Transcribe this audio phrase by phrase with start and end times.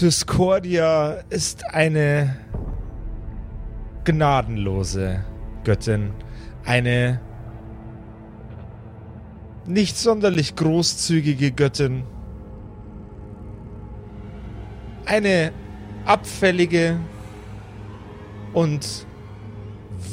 [0.00, 2.36] Discordia ist eine
[4.04, 5.24] gnadenlose
[5.64, 6.12] Göttin.
[6.66, 7.18] Eine
[9.64, 12.04] nicht sonderlich großzügige Göttin.
[15.06, 15.52] Eine
[16.04, 16.98] abfällige
[18.52, 19.06] und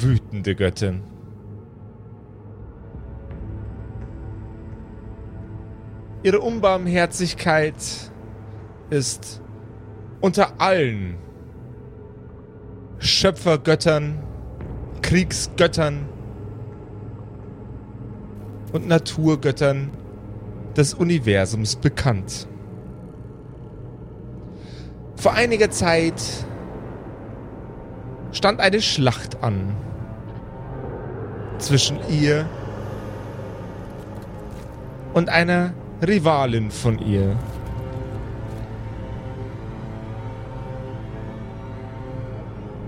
[0.00, 1.02] wütende Göttin.
[6.22, 7.74] Ihre Unbarmherzigkeit
[8.88, 9.42] ist
[10.24, 11.16] unter allen
[12.98, 14.22] Schöpfergöttern,
[15.02, 16.08] Kriegsgöttern
[18.72, 19.90] und Naturgöttern
[20.78, 22.48] des Universums bekannt.
[25.16, 26.22] Vor einiger Zeit
[28.32, 29.76] stand eine Schlacht an
[31.58, 32.48] zwischen ihr
[35.12, 37.36] und einer Rivalin von ihr.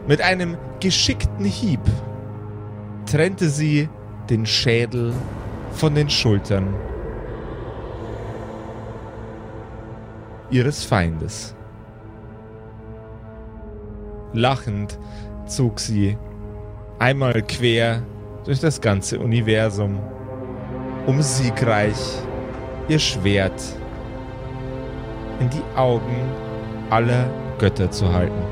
[0.08, 1.80] Mit einem geschickten Hieb
[3.06, 3.88] trennte sie
[4.30, 5.12] den Schädel
[5.72, 6.74] von den Schultern
[10.50, 11.56] ihres Feindes.
[14.32, 14.96] Lachend
[15.46, 16.16] zog sie
[17.00, 18.02] einmal quer
[18.44, 19.98] durch das ganze Universum,
[21.06, 21.98] um siegreich
[22.88, 23.60] ihr Schwert
[25.40, 26.16] in die Augen
[26.90, 28.45] aller Götter zu halten.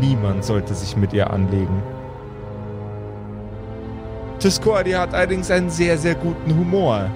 [0.00, 1.82] Niemand sollte sich mit ihr anlegen.
[4.42, 7.10] Discordia hat allerdings einen sehr, sehr guten Humor.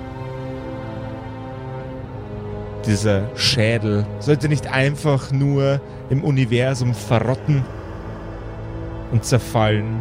[2.87, 7.63] Dieser Schädel sollte nicht einfach nur im Universum verrotten
[9.13, 10.01] und zerfallen,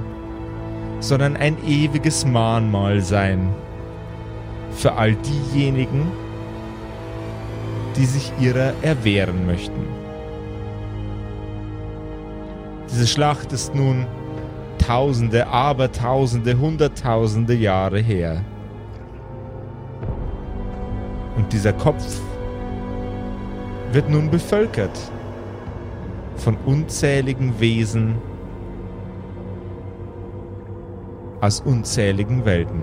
[1.00, 3.54] sondern ein ewiges Mahnmal sein
[4.72, 6.12] für all diejenigen,
[7.98, 10.07] die sich ihrer erwehren möchten.
[12.90, 14.06] Diese Schlacht ist nun
[14.78, 18.44] Tausende, Abertausende, Hunderttausende Jahre her.
[21.36, 22.22] Und dieser Kopf
[23.92, 24.98] wird nun bevölkert
[26.38, 28.16] von unzähligen Wesen
[31.42, 32.82] aus unzähligen Welten.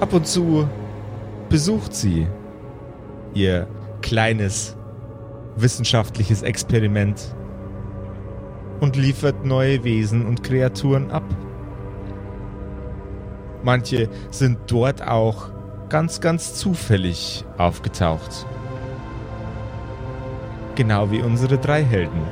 [0.00, 0.68] Ab und zu
[1.48, 2.26] besucht sie
[3.34, 3.68] ihr
[4.00, 4.76] kleines
[5.56, 7.34] wissenschaftliches Experiment
[8.80, 11.24] und liefert neue Wesen und Kreaturen ab.
[13.62, 15.50] Manche sind dort auch
[15.88, 18.46] ganz, ganz zufällig aufgetaucht.
[20.74, 22.22] Genau wie unsere drei Helden.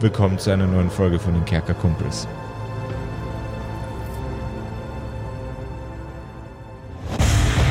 [0.00, 2.28] Willkommen zu einer neuen Folge von den Kerkerkumpels.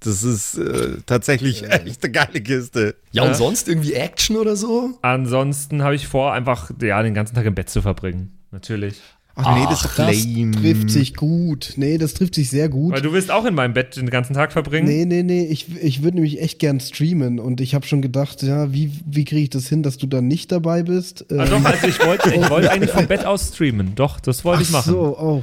[0.00, 2.94] Das ist äh, tatsächlich echt eine geile Kiste.
[3.10, 3.34] Ja, und Ja.
[3.34, 4.90] sonst irgendwie Action oder so?
[5.02, 8.32] Ansonsten habe ich vor, einfach ja, den ganzen Tag im Bett zu verbringen.
[8.52, 9.00] Natürlich.
[9.40, 10.26] Ach nee, das doch Das
[10.60, 11.74] trifft sich gut.
[11.76, 12.92] Nee, das trifft sich sehr gut.
[12.92, 14.88] Weil du willst auch in meinem Bett den ganzen Tag verbringen.
[14.88, 18.42] Nee, nee, nee, ich, ich würde nämlich echt gern streamen und ich habe schon gedacht,
[18.42, 21.24] ja, wie, wie kriege ich das hin, dass du dann nicht dabei bist?
[21.30, 23.94] Ah, doch, Ähm, also ich wollte ich wollte eigentlich vom Bett aus streamen.
[23.94, 24.92] Doch, das wollte ich ach machen.
[24.92, 25.42] so, oh.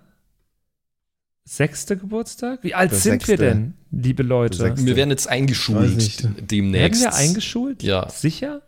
[1.51, 2.59] sechste Geburtstag?
[2.63, 3.45] Wie alt Der sind wir sechste.
[3.45, 4.73] denn, liebe Leute?
[4.77, 6.27] Wir werden jetzt eingeschult nicht.
[6.39, 7.01] demnächst.
[7.01, 7.83] Werden wir eingeschult?
[7.83, 8.09] Ja.
[8.09, 8.61] Sicher?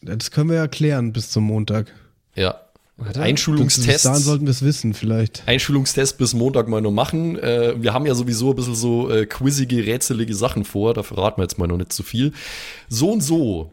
[0.00, 1.92] Das können wir ja klären bis zum Montag.
[2.36, 2.60] Ja.
[2.96, 3.20] Warte.
[3.22, 4.04] Einschulungstest.
[4.04, 5.42] dahin sollten wir es wissen, vielleicht.
[5.46, 7.38] Einschulungstest bis Montag mal noch machen.
[7.38, 10.94] Äh, wir haben ja sowieso ein bisschen so äh, quizzige, rätselige Sachen vor.
[10.94, 12.32] Da verraten wir jetzt mal noch nicht zu viel.
[12.88, 13.72] So und so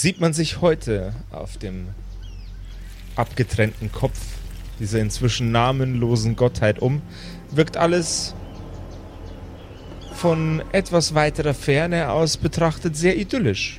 [0.00, 1.88] Sieht man sich heute auf dem
[3.16, 4.18] abgetrennten Kopf
[4.78, 7.02] dieser inzwischen namenlosen Gottheit um,
[7.50, 8.34] wirkt alles
[10.14, 13.78] von etwas weiterer Ferne aus betrachtet sehr idyllisch.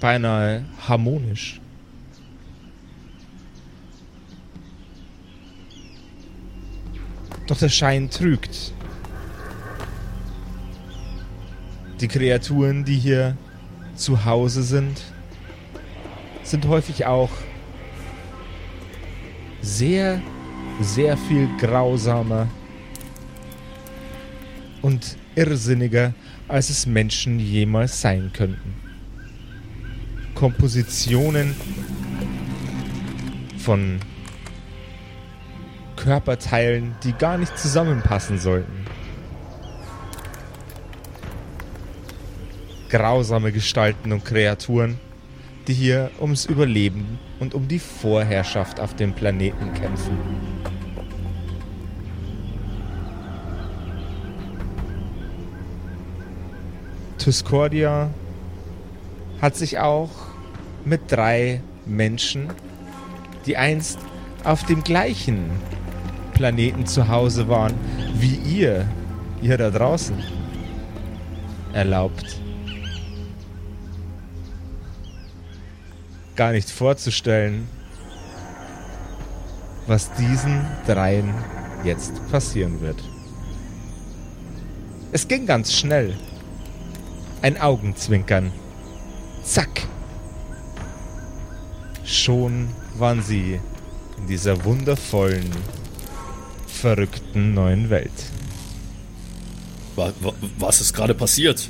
[0.00, 1.60] Beinahe harmonisch.
[7.46, 8.72] Doch der Schein trügt.
[12.00, 13.36] Die Kreaturen, die hier
[14.02, 15.00] zu Hause sind,
[16.42, 17.30] sind häufig auch
[19.60, 20.20] sehr,
[20.80, 22.48] sehr viel grausamer
[24.82, 26.14] und irrsinniger,
[26.48, 28.74] als es Menschen jemals sein könnten.
[30.34, 31.54] Kompositionen
[33.58, 34.00] von
[35.94, 38.81] Körperteilen, die gar nicht zusammenpassen sollten.
[42.92, 45.00] Grausame Gestalten und Kreaturen,
[45.66, 50.18] die hier ums Überleben und um die Vorherrschaft auf dem Planeten kämpfen.
[57.16, 58.10] Tuscordia
[59.40, 60.10] hat sich auch
[60.84, 62.48] mit drei Menschen,
[63.46, 63.98] die einst
[64.44, 65.48] auf dem gleichen
[66.34, 67.74] Planeten zu Hause waren
[68.16, 68.86] wie ihr,
[69.40, 70.22] ihr da draußen,
[71.72, 72.41] erlaubt.
[76.36, 77.68] Gar nicht vorzustellen,
[79.86, 81.34] was diesen dreien
[81.84, 82.96] jetzt passieren wird.
[85.12, 86.16] Es ging ganz schnell.
[87.42, 88.52] Ein Augenzwinkern.
[89.44, 89.82] Zack.
[92.04, 92.68] Schon
[92.98, 93.60] waren sie
[94.18, 95.50] in dieser wundervollen,
[96.66, 98.12] verrückten neuen Welt.
[99.96, 101.68] Wa- wa- Was ist gerade passiert?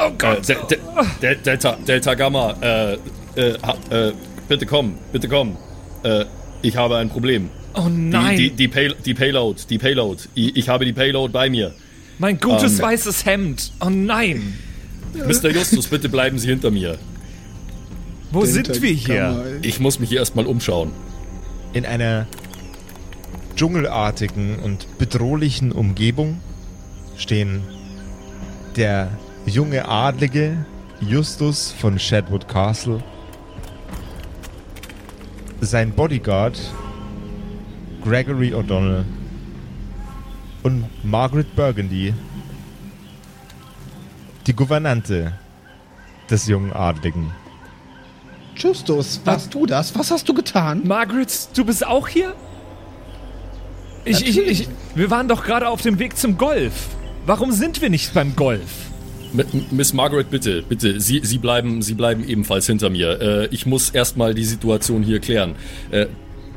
[0.00, 0.48] Oh Gott.
[0.50, 0.78] Äh, De De
[1.22, 2.98] De Delta, Delta Gamma, äh,
[3.38, 4.12] äh, äh,
[4.48, 5.56] bitte komm, bitte komm.
[6.02, 6.24] Äh,
[6.62, 7.50] ich habe ein Problem.
[7.74, 8.36] Oh Die, nein.
[8.36, 10.22] die, die, Pay die Payload, die Payload.
[10.34, 11.72] Ich, ich habe die Payload bei mir.
[12.18, 12.84] mein gutes Ähm.
[12.86, 13.72] weißes Hemd.
[13.80, 14.58] Oh nein.
[15.14, 15.50] Mr.
[15.50, 16.98] Justus, bitte bleiben Sie hinter mir.
[18.30, 19.58] Wo sind wir hier?
[19.62, 20.90] Ich muss mich hier erstmal umschauen.
[21.72, 22.26] In einer
[23.56, 26.40] dschungelartigen und bedrohlichen Umgebung
[27.16, 27.62] stehen
[28.76, 29.10] der
[29.46, 30.64] junge Adlige
[31.00, 33.02] Justus von Shadwood Castle,
[35.60, 36.58] sein Bodyguard
[38.02, 39.04] Gregory O'Donnell
[40.62, 42.14] und Margaret Burgundy,
[44.46, 45.32] die Gouvernante
[46.30, 47.32] des jungen Adligen.
[48.56, 49.96] Justus, warst du das?
[49.96, 50.82] Was hast du getan?
[50.84, 52.34] Margaret, du bist auch hier?
[54.04, 56.88] Ich, ich, ich, wir waren doch gerade auf dem Weg zum Golf.
[57.26, 58.88] Warum sind wir nicht beim Golf?
[59.70, 63.20] Miss Margaret, bitte, bitte, Sie, Sie, bleiben, Sie bleiben ebenfalls hinter mir.
[63.20, 65.54] Äh, ich muss erstmal die Situation hier klären.
[65.90, 66.06] Äh,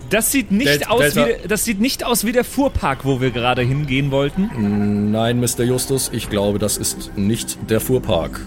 [0.10, 3.22] Das sieht nicht aus Delta- wie der, das sieht nicht aus wie der Fuhrpark, wo
[3.22, 5.12] wir gerade hingehen wollten.
[5.12, 5.64] nein, Mr.
[5.64, 8.42] Justus, ich glaube, das ist nicht der Fuhrpark.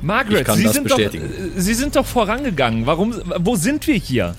[0.00, 1.24] Margaret, Sie sind bestätigen.
[1.28, 2.86] doch äh, Sie sind doch vorangegangen.
[2.86, 4.34] Warum wo sind wir hier?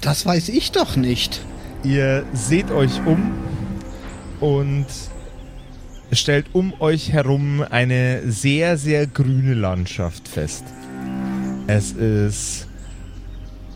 [0.00, 1.40] Das weiß ich doch nicht.
[1.84, 3.30] Ihr seht euch um
[4.40, 4.86] und
[6.12, 10.64] stellt um euch herum eine sehr, sehr grüne Landschaft fest.
[11.66, 12.66] Es ist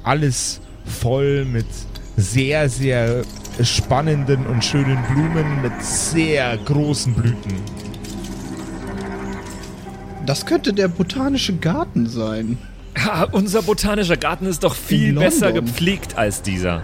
[0.02, 1.66] alles voll mit
[2.16, 3.22] sehr, sehr
[3.62, 7.54] spannenden und schönen Blumen mit sehr großen Blüten.
[10.26, 12.58] Das könnte der botanische Garten sein.
[12.98, 16.82] Ha, unser botanischer Garten ist doch viel besser gepflegt als dieser.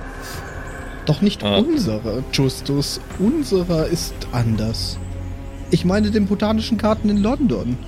[1.06, 1.56] Doch nicht Ah.
[1.56, 3.00] unserer, Justus.
[3.18, 4.98] Unserer ist anders.
[5.72, 7.78] Ich meine den botanischen Garten in London.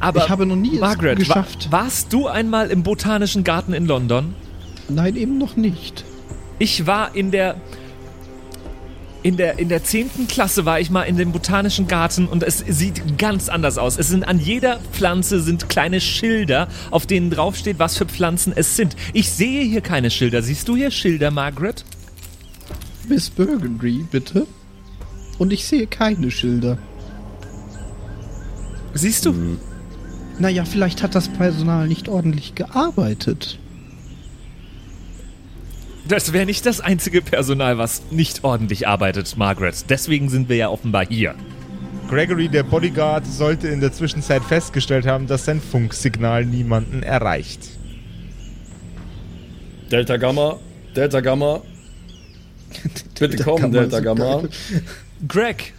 [0.00, 1.68] Aber ich habe noch nie es Margaret, geschafft.
[1.70, 4.34] Wa warst du einmal im Botanischen Garten in London?
[4.88, 6.02] Nein, eben noch nicht.
[6.58, 7.56] Ich war in der
[9.22, 10.28] in der in der 10.
[10.28, 13.98] Klasse war ich mal in dem botanischen Garten und es sieht ganz anders aus.
[13.98, 18.76] Es sind an jeder Pflanze sind kleine Schilder, auf denen draufsteht, was für Pflanzen es
[18.76, 18.96] sind.
[19.12, 20.40] Ich sehe hier keine Schilder.
[20.42, 21.84] Siehst du hier Schilder, Margaret?
[23.08, 24.46] Miss Burgundy, bitte.
[25.36, 26.78] Und ich sehe keine Schilder.
[28.94, 29.58] Siehst du?
[30.38, 33.58] Naja, vielleicht hat das Personal nicht ordentlich gearbeitet.
[36.06, 39.86] Das wäre nicht das einzige Personal, was nicht ordentlich arbeitet, Margaret.
[39.88, 41.34] Deswegen sind wir ja offenbar hier.
[42.08, 47.60] Gregory, der Bodyguard, sollte in der Zwischenzeit festgestellt haben, dass sein Funksignal niemanden erreicht.
[49.90, 50.58] Delta Gamma,
[50.94, 51.62] Delta Gamma.
[53.18, 54.42] Bitte Delta komm, Gamma Delta Gamma.
[55.26, 55.72] Greg,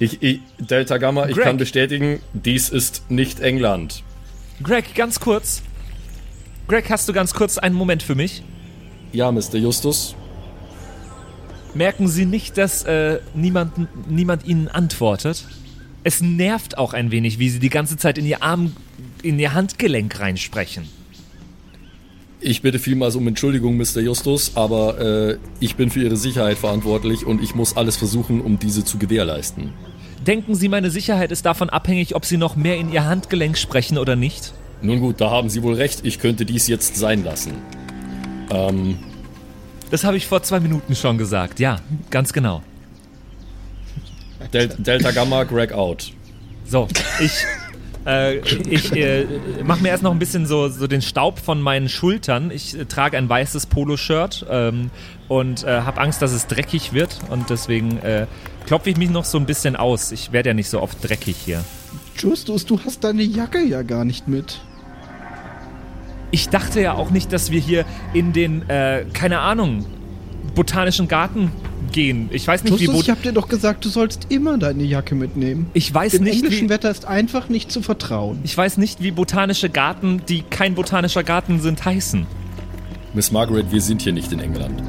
[0.00, 1.44] Ich, ich, Delta Gamma, ich Greg.
[1.44, 4.02] kann bestätigen, dies ist nicht England.
[4.62, 5.62] Greg, ganz kurz.
[6.68, 8.42] Greg, hast du ganz kurz einen Moment für mich?
[9.12, 9.56] Ja, Mr.
[9.56, 10.16] Justus.
[11.74, 13.72] Merken Sie nicht, dass äh, niemand,
[14.08, 15.44] niemand Ihnen antwortet?
[16.02, 18.74] Es nervt auch ein wenig, wie Sie die ganze Zeit in Ihr Arm,
[19.22, 20.88] in Ihr Handgelenk reinsprechen.
[22.42, 24.00] Ich bitte vielmals um Entschuldigung, Mr.
[24.00, 28.58] Justus, aber äh, ich bin für Ihre Sicherheit verantwortlich und ich muss alles versuchen, um
[28.58, 29.72] diese zu gewährleisten.
[30.26, 33.98] Denken Sie, meine Sicherheit ist davon abhängig, ob Sie noch mehr in Ihr Handgelenk sprechen
[33.98, 34.52] oder nicht?
[34.80, 37.52] Nun gut, da haben Sie wohl recht, ich könnte dies jetzt sein lassen.
[38.50, 38.98] Ähm,
[39.90, 41.60] Das habe ich vor zwei Minuten schon gesagt.
[41.60, 41.80] Ja,
[42.10, 42.62] ganz genau.
[44.54, 46.12] Del Delta Gamma, Greg out.
[46.64, 46.88] So,
[47.20, 47.32] ich,
[48.10, 48.38] äh,
[48.68, 49.26] ich äh,
[49.64, 52.50] mache mir erst noch ein bisschen so, so den Staub von meinen Schultern.
[52.50, 54.90] Ich äh, trage ein weißes Poloshirt ähm,
[55.28, 57.18] und äh, habe Angst, dass es dreckig wird.
[57.30, 58.26] Und deswegen äh,
[58.66, 60.12] klopfe ich mich noch so ein bisschen aus.
[60.12, 61.64] Ich werde ja nicht so oft dreckig hier.
[62.16, 64.60] Justus, du hast deine Jacke ja gar nicht mit.
[66.32, 69.86] Ich dachte ja auch nicht, dass wir hier in den, äh, keine Ahnung,
[70.54, 71.52] botanischen Garten
[71.92, 72.28] gehen.
[72.32, 74.84] Ich weiß nicht, wie Justus, bot ich hab dir doch gesagt, du sollst immer deine
[74.84, 75.70] Jacke mitnehmen.
[75.74, 78.38] ich weiß Dem nicht, englischen wie, Wetter ist einfach nicht zu vertrauen.
[78.44, 82.26] ich weiß nicht, wie botanische Garten, die kein botanischer Garten sind, heißen.
[83.14, 84.82] Miss Margaret, wir sind hier nicht in England.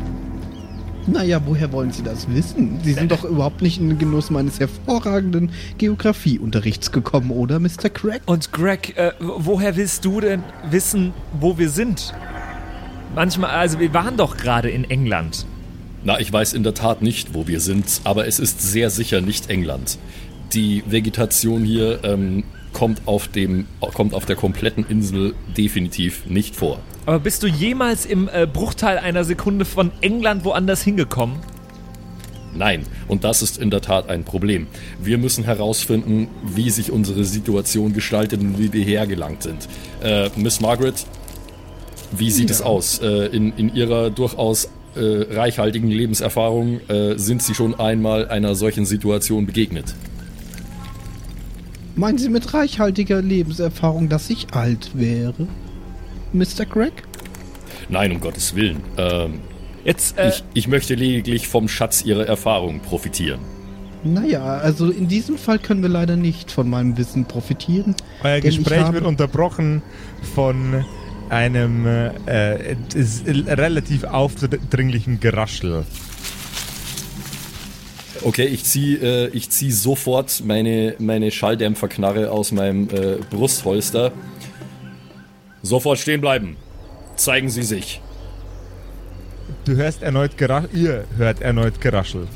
[1.08, 2.80] Naja, woher wollen Sie das wissen?
[2.84, 7.90] Sie sind doch überhaupt nicht in den Genuss meines hervorragenden Geografieunterrichts gekommen, oder, Mr.
[7.92, 8.22] Craig?
[8.28, 12.14] Und Greg, äh, woher willst du denn wissen, wo wir sind?
[13.16, 15.46] Manchmal, also wir waren doch gerade in England.
[16.04, 19.22] Na, ich weiß in der Tat nicht, wo wir sind, aber es ist sehr sicher
[19.22, 20.00] nicht England.
[20.54, 22.44] Die Vegetation hier ähm,
[22.74, 26.80] kommt, auf dem, kommt auf der kompletten Insel definitiv nicht vor.
[27.06, 31.38] Aber bist du jemals im äh, Bruchteil einer Sekunde von England woanders hingekommen?
[32.54, 34.68] Nein, und das ist in der Tat ein Problem.
[35.02, 39.70] Wir müssen herausfinden, wie sich unsere Situation gestaltet und wie wir hergelangt sind.
[40.04, 41.06] Äh, Miss Margaret,
[42.12, 43.00] wie sieht es aus?
[43.00, 48.86] Äh, in, in Ihrer durchaus äh, reichhaltigen Lebenserfahrung äh, sind Sie schon einmal einer solchen
[48.86, 49.96] Situation begegnet?
[51.96, 55.48] Meinen Sie mit reichhaltiger Lebenserfahrung, dass ich alt wäre?
[56.34, 56.66] Mr.
[56.66, 56.94] Craig?
[57.90, 58.78] Nein, um Gottes Willen.
[58.98, 59.40] Ähm,
[59.84, 63.40] Jetzt, äh, ich, ich möchte lediglich vom Schatz Ihrer Erfahrung profitieren.
[64.04, 67.96] Naja, also in diesem Fall können wir leider nicht von meinem Wissen profitieren.
[68.24, 69.84] Euer Gespräch wird unterbrochen
[70.34, 70.84] von
[71.32, 71.88] einem
[72.28, 75.86] äh, ist relativ aufdringlichen Geraschel.
[78.24, 84.12] Okay, ich ziehe äh, ich zieh sofort meine, meine Schalldämpferknarre aus meinem äh, Brustholster.
[85.64, 86.58] Sofort stehen bleiben.
[87.16, 88.02] Zeigen Sie sich.
[89.66, 90.70] Du hörst erneut Geraschel.
[90.74, 92.28] Ihr hört erneut Geraschel.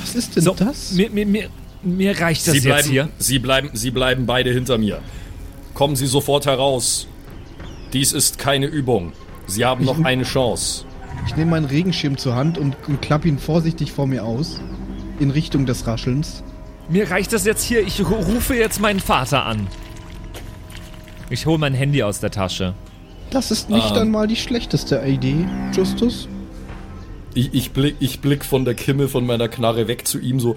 [0.00, 0.92] Was ist denn so, das?
[0.92, 1.48] Mir, mir, mir,
[1.82, 3.08] mir reicht das Sie jetzt bleiben, hier.
[3.18, 5.00] Sie, bleiben, Sie bleiben beide hinter mir.
[5.80, 7.06] Kommen Sie sofort heraus.
[7.94, 9.14] Dies ist keine Übung.
[9.46, 10.84] Sie haben noch eine Chance.
[11.26, 14.60] Ich nehme meinen Regenschirm zur Hand und, und klappe ihn vorsichtig vor mir aus.
[15.20, 16.42] In Richtung des Raschelns.
[16.90, 17.80] Mir reicht das jetzt hier.
[17.80, 19.68] Ich ru- rufe jetzt meinen Vater an.
[21.30, 22.74] Ich hole mein Handy aus der Tasche.
[23.30, 24.02] Das ist nicht Ähm.
[24.02, 26.28] einmal die schlechteste Idee, Justus.
[27.32, 30.56] Ich, ich, blick, ich blick von der Kimme von meiner Knarre weg zu ihm so.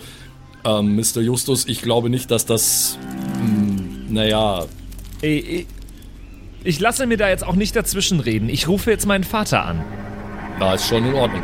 [0.65, 1.21] Ähm, Mr.
[1.21, 2.97] Justus, ich glaube nicht, dass das.
[3.41, 4.65] Mh, naja,
[5.23, 5.67] Ey, ey,
[6.65, 8.49] ich lasse mir da jetzt auch nicht dazwischen reden.
[8.49, 9.81] Ich rufe jetzt meinen Vater an.
[10.59, 11.41] na, ist schon in Ordnung.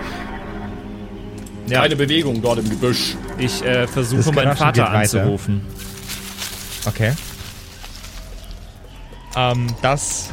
[1.68, 3.16] Ja, Keine Bewegung dort im Gebüsch.
[3.38, 5.62] ich äh, versuche meinen Vater anzurufen.
[6.86, 7.14] Okay.
[9.38, 10.30] Ähm, das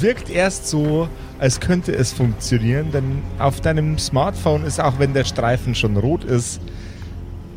[0.00, 5.24] wirkt erst so, als könnte es funktionieren, denn auf deinem Smartphone ist, auch wenn der
[5.24, 6.60] Streifen schon rot ist,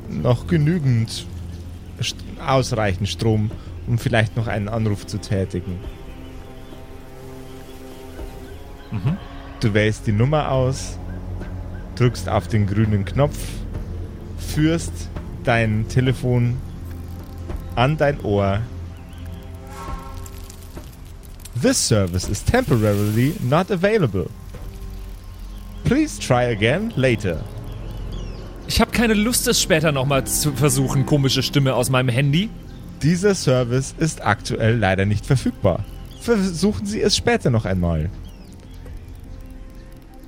[0.10, 1.26] noch genügend
[2.42, 3.52] ausreichend Strom,
[3.88, 5.80] um vielleicht noch einen Anruf zu tätigen.
[9.60, 10.98] Du wählst die Nummer aus,
[11.96, 13.38] drückst auf den grünen Knopf,
[14.38, 15.10] führst
[15.44, 16.58] dein Telefon
[17.76, 18.62] an dein Ohr.
[21.62, 24.30] This service is temporarily not available.
[25.84, 27.44] Please try again later.
[28.70, 32.52] Ich habe keine Lust, es später nochmal zu versuchen, komische Stimme aus meinem Handy.
[33.02, 35.84] Dieser Service ist aktuell leider nicht verfügbar.
[36.22, 38.12] Versuchen Sie es später noch einmal.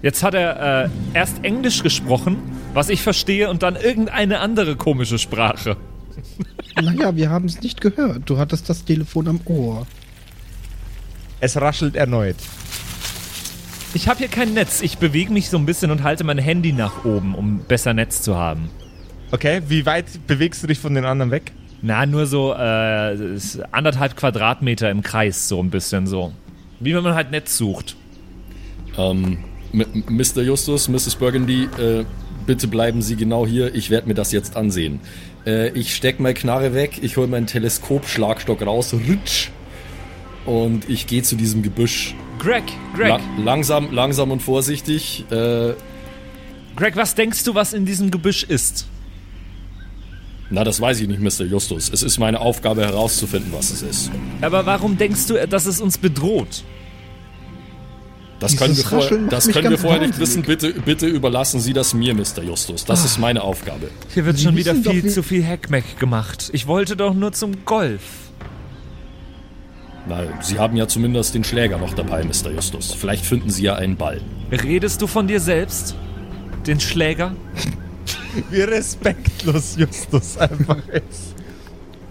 [0.02, 2.38] Jetzt hat er äh, erst Englisch gesprochen,
[2.74, 5.78] was ich verstehe, und dann irgendeine andere komische Sprache.
[6.82, 8.24] Naja, wir haben es nicht gehört.
[8.28, 9.86] Du hattest das Telefon am Ohr.
[11.42, 12.38] Es raschelt erneut.
[13.94, 14.82] Ich habe hier kein Netz.
[14.82, 18.22] Ich bewege mich so ein bisschen und halte mein Handy nach oben, um besser Netz
[18.22, 18.70] zu haben.
[19.32, 21.52] Okay, wie weit bewegst du dich von den anderen weg?
[21.82, 23.38] Na, nur so äh,
[23.72, 26.32] anderthalb Quadratmeter im Kreis, so ein bisschen so.
[26.80, 27.96] Wie wenn man halt Netz sucht.
[28.98, 29.40] Ähm,
[29.74, 30.42] Mr.
[30.42, 31.16] Justus, Mrs.
[31.16, 32.06] Burgundy, äh,
[32.46, 33.74] bitte bleiben Sie genau hier.
[33.76, 35.00] Ich werde mir das jetzt ansehen.
[35.46, 39.50] Äh, ich steck meine Knarre weg, ich hole meinen Teleskopschlagstock raus, ritsch,
[40.46, 42.16] und ich gehe zu diesem Gebüsch.
[42.42, 42.64] Greg,
[42.96, 45.26] Greg, La langsam, langsam und vorsichtig.
[45.30, 45.74] Äh,
[46.76, 48.88] Greg, was denkst du, was in diesem Gebüsch ist?
[50.54, 51.46] na, das weiß ich nicht, Mr.
[51.46, 51.90] Justus.
[51.94, 54.12] Es ist meine Aufgabe herauszufinden, was es ist.
[54.42, 56.64] Aber warum denkst du, dass es uns bedroht?
[58.40, 60.42] Das Dieses können wir, macht das können wir vorher nicht wissen.
[60.42, 62.42] Bitte, bitte überlassen Sie das mir, Mr.
[62.44, 62.84] Justus.
[62.86, 63.90] Das ist meine Aufgabe.
[64.14, 66.50] Hier wird Sie schon wieder viel wie- zu viel Heckmeck gemacht.
[66.52, 68.02] Ich wollte doch nur zum Golf.
[70.08, 72.52] Na, Sie haben ja zumindest den Schläger noch dabei, Mr.
[72.52, 72.94] Justus.
[72.94, 74.20] Vielleicht finden Sie ja einen Ball.
[74.52, 75.96] Redest du von dir selbst?
[76.66, 77.34] Den Schläger?
[78.50, 81.36] Wie respektlos Justus einfach ist.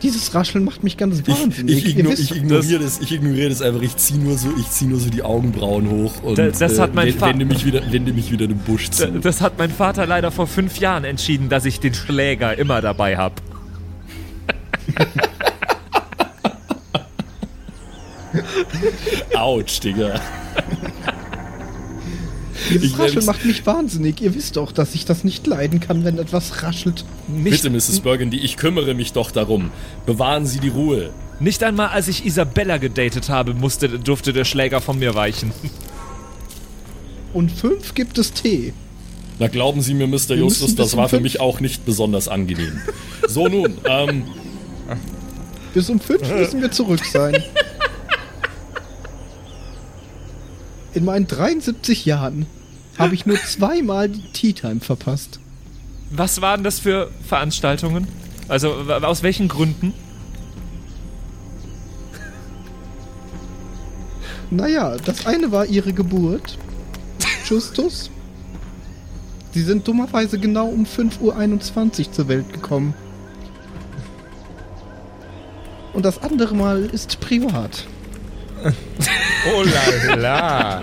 [0.02, 1.76] Dieses Rascheln macht mich ganz Ich, wahnsinnig.
[1.84, 3.82] ich, Ihr igno ich ignoriere das, ich ignoriere das einfach.
[3.82, 6.94] Ich ziehe nur so, ich zieh nur so die Augenbrauen hoch und Das- das hat
[6.94, 9.06] mein wende- mich wieder, wende mich wieder in den Busch zu.
[9.20, 13.16] Das hat mein Vater leider vor fünf Jahren entschieden, dass ich den Schläger immer dabei
[13.18, 13.34] habe.
[19.34, 20.20] Autsch, Digga.
[22.70, 24.20] Dieses ich Rascheln macht mich wahnsinnig.
[24.20, 27.04] Ihr wisst doch, dass ich das nicht leiden kann, wenn etwas raschelt.
[27.26, 28.00] Nicht, Bitte, Mrs.
[28.00, 29.70] Burgundy, ich kümmere mich doch darum.
[30.06, 31.10] Bewahren Sie die Ruhe.
[31.40, 35.52] nicht einmal als ich Isabella gedatet habe, musste, durfte der Schläger von mir weichen.
[37.32, 38.72] Und fünf gibt es Tee.
[39.38, 40.34] Na, glauben Sie mir, Mr.
[40.34, 42.78] Justus, das war für fünf- mich auch nicht besonders angenehm.
[43.26, 44.24] So nun, ähm,
[45.72, 47.42] Bis um fünf müssen wir zurück sein.
[50.92, 52.46] In meinen 73 Jahren
[52.98, 55.40] habe ich nur zweimal die Tea Time verpasst.
[56.10, 58.08] Was waren das für Veranstaltungen?
[58.48, 59.94] Also aus welchen Gründen?
[64.50, 66.58] Naja, das eine war ihre Geburt.
[67.44, 68.10] Justus.
[69.52, 71.20] Sie sind dummerweise genau um 5.21
[72.06, 72.94] Uhr zur Welt gekommen.
[75.92, 77.86] Und das andere Mal ist privat.
[79.54, 80.82] Oh la la.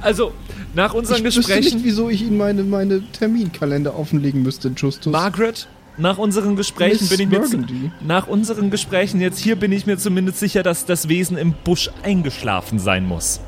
[0.00, 0.32] Also,
[0.74, 1.76] nach unseren ich Gesprächen.
[1.76, 5.12] nicht, wieso ich Ihnen meine, meine Terminkalender offenlegen müsste, Justus.
[5.12, 7.90] Margaret, nach unseren Gesprächen Miss bin ich mir Burgundy.
[8.06, 11.90] nach unseren Gesprächen jetzt hier bin ich mir zumindest sicher, dass das Wesen im Busch
[12.02, 13.40] eingeschlafen sein muss.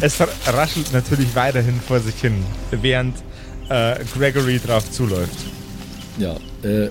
[0.00, 2.34] Es raschelt natürlich weiterhin vor sich hin,
[2.70, 3.16] während
[3.68, 5.36] äh, Gregory drauf zuläuft.
[6.18, 6.90] ja, äh,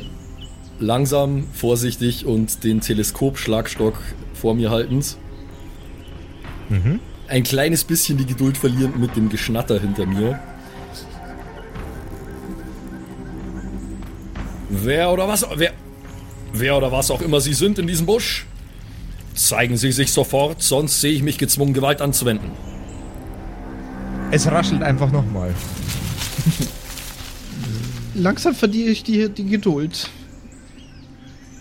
[0.80, 3.95] langsam, vorsichtig und den Teleskopschlagstock
[4.39, 5.17] vor mir haltend.
[7.28, 10.39] Ein kleines bisschen die Geduld verlierend mit dem Geschnatter hinter mir.
[14.69, 15.73] Wer oder was, wer,
[16.54, 18.45] wer oder was auch immer Sie sind in diesem Busch,
[19.34, 22.52] zeigen Sie sich sofort, sonst sehe ich mich gezwungen, Gewalt anzuwenden.
[24.32, 25.54] Es raschelt einfach nochmal.
[28.13, 30.10] Langsam verliere ich die, die Geduld.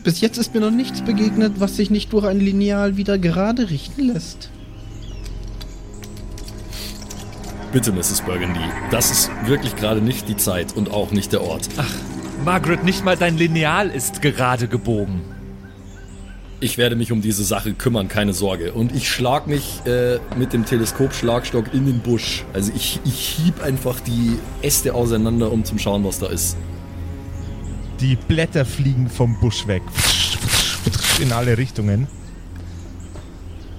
[0.09, 3.69] Bis jetzt ist mir noch nichts begegnet, was sich nicht durch ein Lineal wieder gerade
[3.69, 4.49] richten lässt.
[7.75, 8.23] Bitte, Mrs.
[8.23, 8.59] Burgundy,
[8.91, 11.69] das ist wirklich gerade nicht die Zeit und auch nicht der Ort.
[12.43, 15.21] Margaret, nicht mal dein Lineal ist gerade gebogen.
[16.61, 18.73] Ich werde mich um diese Sache kümmern, keine Sorge.
[18.73, 22.47] Und ich schlag mich äh, mit dem Teleskopschlagstock in den Busch.
[22.55, 26.57] Also ich, ich hieb einfach die Äste auseinander, um zu schauen, was da ist.
[28.01, 29.83] Die Blätter fliegen vom Busch weg.
[31.21, 32.07] In alle Richtungen.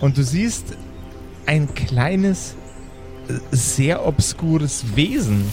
[0.02, 0.66] Und du siehst
[1.46, 2.56] ein kleines,
[3.52, 5.46] sehr obskures Wesen.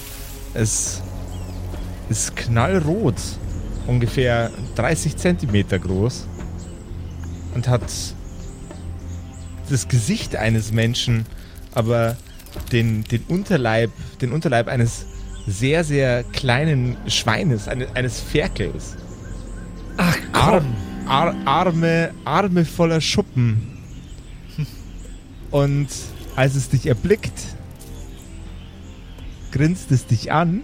[0.53, 1.01] Es
[2.09, 3.15] ist knallrot,
[3.87, 6.27] ungefähr 30 Zentimeter groß
[7.55, 7.83] und hat
[9.69, 11.27] das Gesicht eines Menschen,
[11.73, 12.17] aber
[12.73, 15.07] den, den Unterleib, den Unterleib eines
[15.47, 18.97] sehr, sehr kleinen Schweines, eine, eines Ferkels.
[19.97, 20.63] Ach Ar
[21.07, 23.79] Ar Arme, Arme voller Schuppen.
[25.51, 25.89] Und
[26.35, 27.57] als es dich erblickt,
[29.53, 30.63] grinst es dich an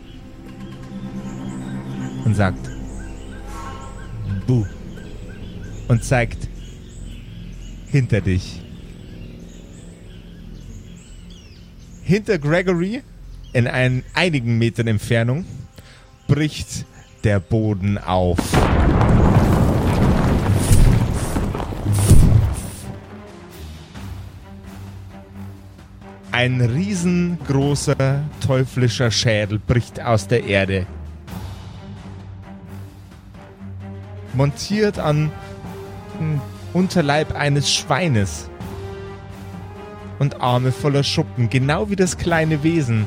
[2.25, 2.71] und sagt
[4.47, 4.67] Buh
[5.89, 6.49] und zeigt
[7.87, 8.61] hinter dich.
[12.03, 13.03] Hinter Gregory,
[13.53, 15.45] in ein, einigen Metern Entfernung,
[16.27, 16.87] bricht
[17.25, 18.39] der Boden auf.
[26.33, 30.87] Ein riesengroßer teuflischer Schädel bricht aus der Erde.
[34.33, 35.31] Montiert an
[36.19, 36.41] dem
[36.73, 38.49] Unterleib eines Schweines.
[40.19, 43.07] Und Arme voller Schuppen, genau wie das kleine Wesen.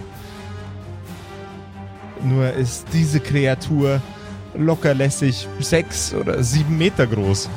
[2.26, 4.02] Nur ist diese Kreatur
[4.58, 7.50] lockerlässig sechs oder sieben Meter groß.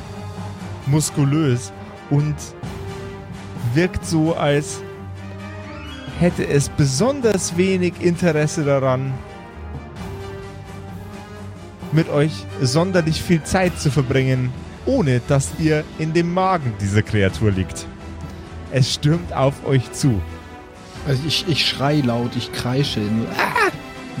[0.85, 1.73] Muskulös
[2.11, 2.35] und
[3.73, 4.81] wirkt so, als
[6.19, 9.11] hätte es besonders wenig Interesse daran,
[11.91, 14.51] mit euch sonderlich viel Zeit zu verbringen,
[14.85, 17.87] ohne dass ihr in dem Magen dieser Kreatur liegt.
[18.71, 20.21] Es stürmt auf euch zu.
[21.07, 23.01] Also ich, ich schrei laut, ich kreische.
[23.35, 23.71] Ah,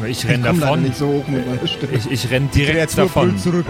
[0.05, 0.81] Ich ich renn leider davon.
[0.83, 1.93] nicht so hoch mit meiner Stimme.
[1.93, 3.29] Ich, ich renn direkt davon.
[3.29, 3.65] brüllt zurück.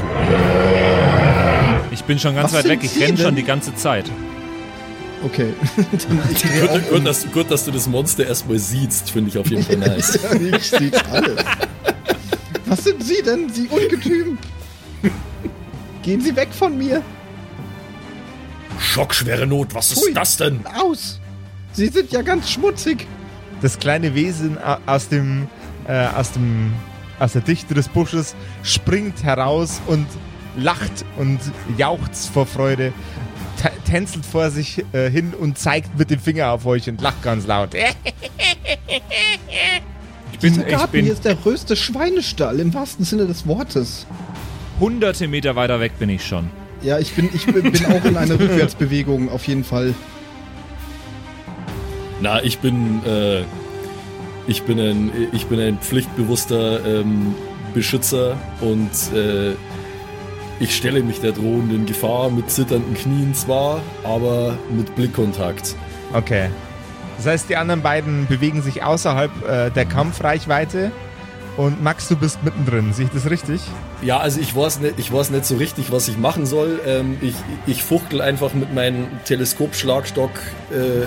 [1.92, 2.80] Ich bin schon ganz Was weit weg.
[2.84, 4.06] Ich Sie renn schon die ganze Zeit.
[5.24, 5.54] Okay.
[6.32, 9.64] Ich Gut, gut, dass, gut, dass du das Monster erstmal siehst, finde ich auf jeden
[9.64, 10.18] Fall nice.
[10.58, 11.44] ich sehe alles.
[12.66, 14.38] Was sind Sie denn, Sie Ungetüm?
[16.04, 17.02] Gehen Sie weg von mir.
[18.80, 20.14] Schockschwere Not, was ist Hui.
[20.14, 20.62] das denn?
[20.80, 21.20] Aus.
[21.74, 23.06] Sie sind ja ganz schmutzig.
[23.62, 25.48] Das kleine Wesen a- aus dem,
[25.90, 26.72] äh, aus dem,
[27.20, 30.06] aus der Dichte des Busches springt heraus und
[30.56, 31.40] lacht und
[31.78, 32.94] jauchzt vor Freude,
[33.86, 37.46] tänzelt vor sich äh, hin und zeigt mit dem Finger auf euch und lacht ganz
[37.48, 37.72] laut.
[40.32, 43.46] Ich bin, Dieser ich Garten hier bin ist der größte Schweinestall im wahrsten Sinne des
[43.46, 44.08] Wortes.
[44.80, 46.50] hunderte Meter weiter weg bin ich schon.
[46.82, 49.94] Ja, ich bin, ich bin bin auch in einer Rückwärtsbewegung auf jeden Fall.
[52.22, 53.44] Na, ich bin, äh,
[54.50, 57.36] ich bin ein, ich bin ein pflichtbewusster ähm,
[57.74, 59.54] Beschützer und äh,
[60.60, 65.76] ich stelle mich der drohenden Gefahr mit zitternden Knien zwar, aber mit Blickkontakt.
[66.14, 66.50] Okay.
[67.18, 70.92] Das heißt, die anderen beiden bewegen sich außerhalb äh, der Kampfreichweite
[71.56, 72.92] und Max, du bist mittendrin.
[72.94, 73.62] Sehe ich das richtig?
[74.02, 76.80] Ja, also ich weiß nicht, ich weiß nicht so richtig, was ich machen soll.
[76.88, 77.36] Ähm, ich,
[77.68, 80.32] ich fuchtel einfach mit meinem Teleskopschlagstock
[80.72, 81.06] äh,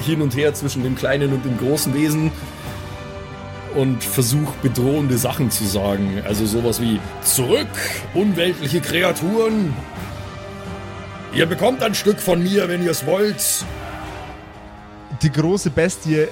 [0.00, 2.30] hin und her zwischen dem kleinen und dem großen Wesen
[3.74, 6.22] und versuche bedrohende Sachen zu sagen.
[6.26, 7.68] Also sowas wie Zurück,
[8.14, 9.74] unweltliche Kreaturen!
[11.34, 13.64] Ihr bekommt ein Stück von mir, wenn ihr es wollt.
[15.22, 16.28] Die große Bestie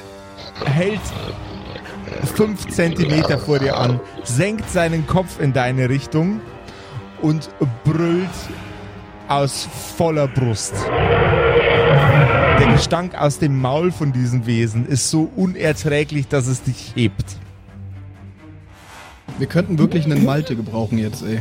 [0.65, 1.01] hält
[2.35, 6.41] fünf Zentimeter vor dir an, senkt seinen Kopf in deine Richtung
[7.21, 7.51] und
[7.85, 8.29] brüllt
[9.29, 10.75] aus voller Brust.
[12.75, 17.37] Der Gestank aus dem Maul von diesem Wesen ist so unerträglich, dass es dich hebt.
[19.39, 21.39] Wir könnten wirklich einen Malte gebrauchen jetzt, ey.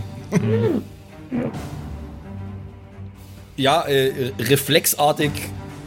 [3.57, 5.31] Ja, äh, reflexartig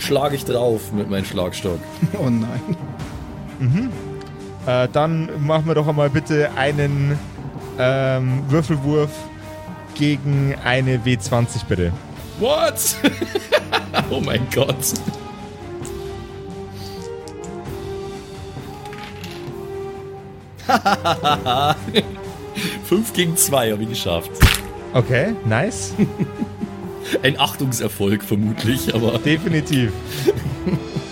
[0.01, 1.79] schlage ich drauf mit meinem Schlagstock.
[2.19, 3.91] Oh nein.
[4.67, 7.17] Äh, dann machen wir doch einmal bitte einen
[7.79, 9.13] ähm, Würfelwurf
[9.95, 11.93] gegen eine W20 bitte.
[12.41, 12.97] What?
[14.11, 14.75] oh mein Gott.
[22.85, 24.31] Fünf gegen zwei habe ich geschafft.
[24.93, 25.95] Okay, nice.
[27.23, 29.93] Ein Achtungserfolg vermutlich, aber Definitiv.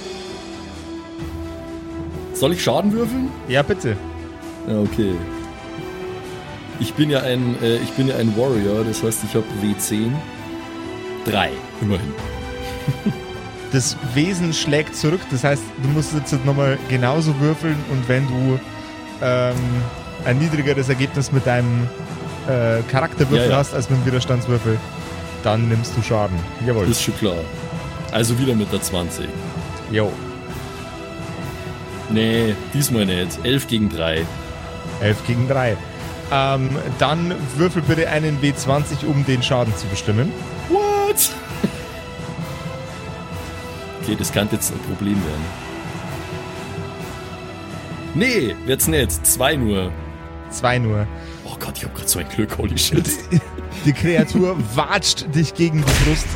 [2.35, 3.31] soll ich Schaden würfeln?
[3.49, 3.97] Ja, bitte.
[4.69, 5.14] Ja, okay.
[6.81, 10.11] Ich bin ja ein, äh, ich bin ja ein Warrior, das heißt, ich habe W10.
[11.25, 12.12] Drei, immerhin.
[13.73, 18.59] Das Wesen schlägt zurück, das heißt, du musst jetzt nochmal genauso würfeln und wenn du
[19.22, 19.57] ähm,
[20.24, 21.88] ein niedrigeres Ergebnis mit deinem
[22.48, 23.57] äh, Charakterwürfel Ja, ja.
[23.59, 24.79] hast als mit dem Widerstandswürfel,
[25.42, 26.38] dann nimmst du Schaden.
[26.66, 26.88] Jawohl.
[26.88, 27.37] Ist schon klar.
[28.12, 29.29] Also wieder mit der 20.
[29.90, 30.12] Jo.
[32.11, 33.38] Nee, diesmal nicht.
[33.44, 34.24] 11 gegen 3.
[35.00, 35.77] 11 gegen 3.
[36.33, 40.33] Ähm, dann würfel bitte einen W20, um den Schaden zu bestimmen.
[40.68, 41.16] What?
[44.03, 45.63] Okay, das kann jetzt ein Problem werden.
[48.14, 49.27] Nee, wird's nicht.
[49.27, 49.90] Zwei nur.
[50.50, 51.07] Zwei nur.
[51.44, 53.09] Oh Gott, ich hab grad so ein Glück, holy shit.
[53.85, 56.27] Die Kreatur watscht dich gegen die Brust,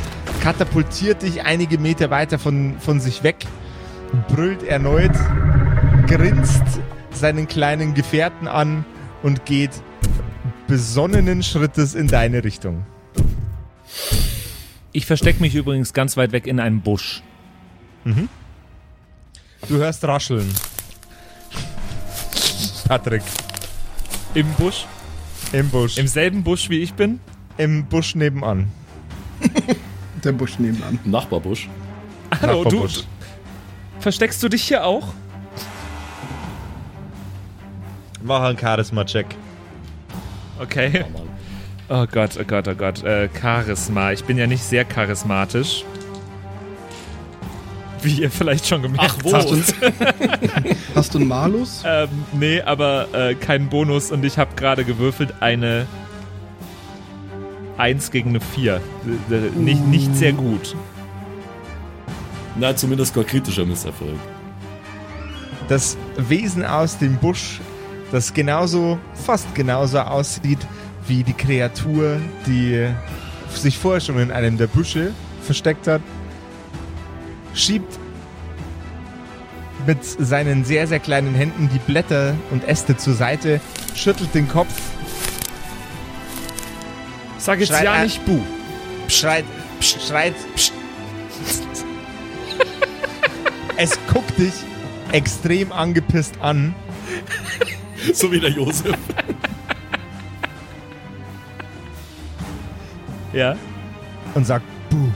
[0.42, 3.36] katapultiert dich einige Meter weiter von, von sich weg,
[4.28, 5.14] brüllt erneut,
[6.06, 6.62] grinst
[7.12, 8.84] seinen kleinen Gefährten an
[9.22, 9.70] und geht
[10.66, 12.84] besonnenen Schrittes in deine Richtung.
[14.92, 17.22] Ich verstecke mich übrigens ganz weit weg in einem Busch.
[19.68, 20.48] Du hörst rascheln.
[22.88, 23.22] Patrick,
[24.32, 24.86] Im Busch?
[25.52, 25.98] im Busch.
[25.98, 27.20] Im selben Busch wie ich bin?
[27.58, 28.72] Im Busch nebenan.
[30.24, 30.98] Der Busch nebenan.
[31.04, 31.68] Nachbarbusch.
[32.40, 32.70] Hallo, du.
[32.70, 33.04] Nachbarbusch.
[34.00, 35.06] Versteckst du dich hier auch?
[38.22, 39.26] Mach einen Charisma-Check.
[40.58, 41.04] Okay.
[41.14, 41.20] Oh.
[41.90, 43.04] Oh Gott, oh Gott, oh Gott.
[43.04, 44.12] Äh, Charisma.
[44.12, 45.84] Ich bin ja nicht sehr charismatisch.
[48.02, 49.32] Wie ihr vielleicht schon gemerkt Ach, wo?
[49.32, 49.50] habt.
[50.94, 51.82] Hast du einen Malus?
[51.86, 55.86] Ähm, nee, aber äh, keinen Bonus und ich habe gerade gewürfelt eine
[57.76, 58.74] 1 gegen eine 4.
[59.30, 60.74] Äh, äh, Nicht, nicht sehr gut.
[62.56, 64.18] Na, zumindest kein kritischer Misserfolg.
[65.68, 67.60] Das Wesen aus dem Busch,
[68.10, 70.58] das genauso, fast genauso aussieht
[71.06, 72.88] wie die Kreatur, die
[73.54, 76.02] sich vorher schon in einem der Büsche versteckt hat,
[77.54, 77.98] schiebt
[79.86, 83.60] mit seinen sehr, sehr kleinen Händen die Blätter und Äste zur Seite,
[83.94, 84.72] schüttelt den Kopf,
[87.38, 88.02] Sag jetzt Schreit ja an.
[88.02, 88.40] nicht Bu.
[89.08, 89.44] schreit,
[89.80, 90.72] psch, schreit, psch.
[93.76, 94.52] Es guckt dich
[95.12, 96.74] extrem angepisst an
[98.14, 98.96] so wie der Josef.
[103.32, 103.56] Ja.
[104.34, 105.10] und sagt Buh.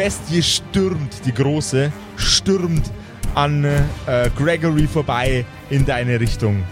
[0.00, 2.90] Bestie stürmt, die große, stürmt
[3.34, 6.62] an äh, Gregory vorbei in deine Richtung.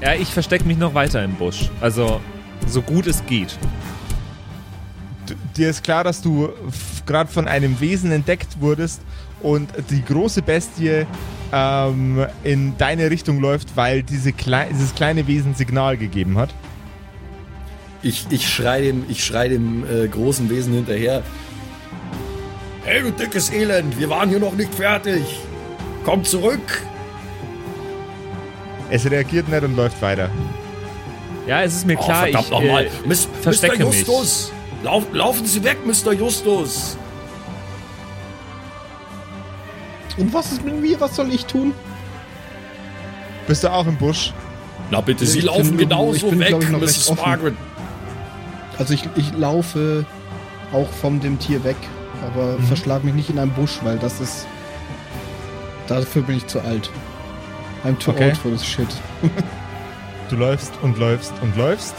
[0.00, 1.70] Ja, ich verstecke mich noch weiter im Busch.
[1.80, 2.20] Also,
[2.68, 3.58] so gut es geht.
[5.28, 6.50] D dir ist klar, dass du
[7.04, 9.00] gerade von einem Wesen entdeckt wurdest
[9.42, 11.04] und die große Bestie
[11.52, 16.54] ähm, in deine Richtung läuft, weil diese klei dieses kleine Wesen Signal gegeben hat.
[18.02, 21.24] Ich, ich schrei dem, ich schrei dem äh, großen Wesen hinterher.
[22.88, 25.22] Hey, du dickes Elend, wir waren hier noch nicht fertig.
[26.06, 26.82] Komm zurück.
[28.88, 30.30] Es reagiert nicht und läuft weiter.
[31.46, 32.84] Ja, es ist mir klar, oh, verdammt ich nochmal.
[32.86, 33.90] äh, Miss, verstecke Mr.
[33.90, 33.98] mich.
[33.98, 34.52] Justus.
[34.82, 36.14] Lauf, laufen Sie weg, Mr.
[36.14, 36.96] Justus.
[40.16, 40.98] Und was ist mit mir?
[40.98, 41.74] Was soll ich tun?
[43.46, 44.32] Bist du auch im Busch?
[44.90, 47.14] Na bitte, Sie Ich laufen bin genauso ich bin, weg, ich, Mrs.
[47.16, 47.54] Margaret.
[48.78, 50.06] Also ich, ich laufe
[50.72, 51.76] auch von dem Tier weg,
[52.26, 52.64] aber Mhm.
[52.64, 54.46] verschlag mich nicht in einem Busch, weil das ist...
[55.86, 56.90] Dafür bin ich zu alt.
[57.84, 58.26] I'm too Okay.
[58.28, 58.88] old for this shit.
[60.28, 61.94] Du läufst und läufst und läufst.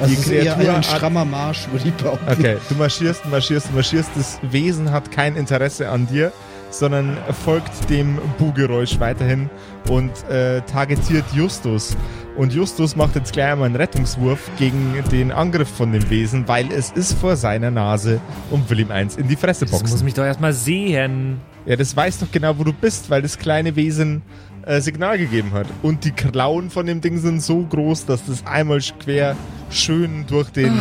[0.00, 2.24] Also Die ist eher Kreatur ein strammer Marsch, würde ich behaupten.
[2.32, 4.10] Okay, du marschierst, marschierst, marschierst.
[4.16, 6.32] Das Wesen hat kein Interesse an dir,
[6.78, 9.48] sondern folgt dem Bu-Geräusch weiterhin
[9.88, 11.96] und äh, targetiert Justus.
[12.36, 16.72] Und Justus macht jetzt gleich einmal einen Rettungswurf gegen den Angriff von dem Wesen, weil
[16.72, 20.04] es ist vor seiner Nase und will ihm eins in die Fresse das muss boxen.
[20.04, 21.40] mich doch erstmal sehen.
[21.64, 24.22] Ja, das weiß doch genau, wo du bist, weil das kleine Wesen
[24.66, 25.66] äh, Signal gegeben hat.
[25.82, 29.36] Und die Klauen von dem Ding sind so groß, dass das einmal quer
[29.70, 30.72] schön durch den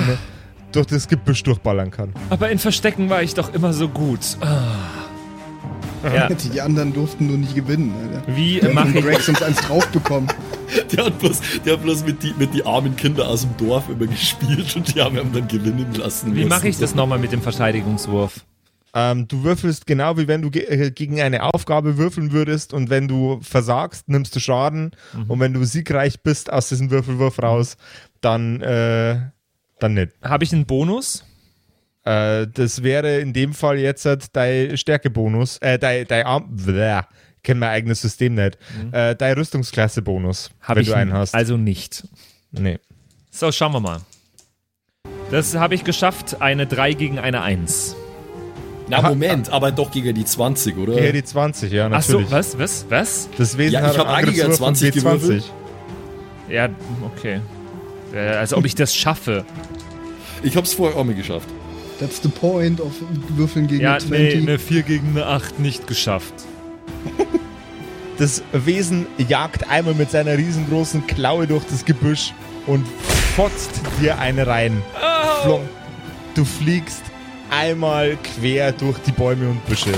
[0.71, 2.13] durch das Gebüsch durchballern kann.
[2.31, 4.21] Aber in Verstecken war ich doch immer so gut.
[4.41, 5.02] Ah.
[6.03, 7.93] Ja, Die anderen durften nur nicht gewinnen.
[8.01, 8.35] Alter.
[8.35, 9.03] wie Und mache ich...
[9.05, 10.27] Greg sonst eins drauf bekommen.
[10.91, 13.89] Der hat bloß, der hat bloß mit die, mit die armen Kinder aus dem Dorf
[13.89, 16.35] immer gespielt und die haben ihn dann gewinnen lassen.
[16.35, 18.43] Wie mache ich das nochmal mit dem Verteidigungswurf?
[18.95, 22.89] Ähm, du würfelst genau wie wenn du ge äh, gegen eine Aufgabe würfeln würdest und
[22.89, 24.91] wenn du versagst, nimmst du Schaden
[25.27, 27.77] und wenn du siegreich bist aus diesem Würfelwurf raus,
[28.21, 29.19] dann, äh,
[29.79, 30.13] dann nicht.
[30.23, 31.23] Habe ich einen Bonus?
[32.05, 36.99] Äh, das wäre in dem Fall jetzt halt dein Stärkebonus, äh, dein, dein Arm, bläh,
[37.37, 38.57] ich kenn mein eigenes System nicht,
[38.91, 41.33] äh, dein Rüstungsklasse-Bonus, Habe wenn ich du einen hast.
[41.33, 42.07] Also nicht.
[42.51, 42.79] nee.
[43.31, 44.01] So, schauen wir mal.
[45.31, 46.41] Das habe ich geschafft.
[46.41, 47.95] Eine 3 gegen eine 1.
[48.87, 50.97] Na, Moment, aber doch gegen die 20, oder?
[50.97, 52.31] Eher die 20, ja, Ach so, natürlich.
[52.31, 53.29] was, was, was?
[53.37, 55.51] Das Wesen Ja, ich hab einen Agiga Angriffswurf von 20 gewürfelt.
[56.49, 56.69] Ja,
[57.03, 57.39] okay.
[58.13, 59.45] Äh, als ob ich das schaffe.
[60.43, 61.47] Ich hab's vorher auch mal geschafft.
[62.03, 62.91] That's the point of
[63.29, 64.41] Würfeln gegen Ja, eine nee, 20.
[64.41, 66.33] eine 4 gegen eine 8 nicht geschafft.
[68.19, 72.31] Das Wesen jagt einmal mit seiner riesengroßen Klaue durch das Gebüsch
[72.67, 72.85] und
[73.35, 74.83] fotzt dir eine rein.
[75.41, 75.67] Flong.
[76.35, 77.01] Du fliegst
[77.49, 79.93] einmal quer durch die Bäume und Büsche.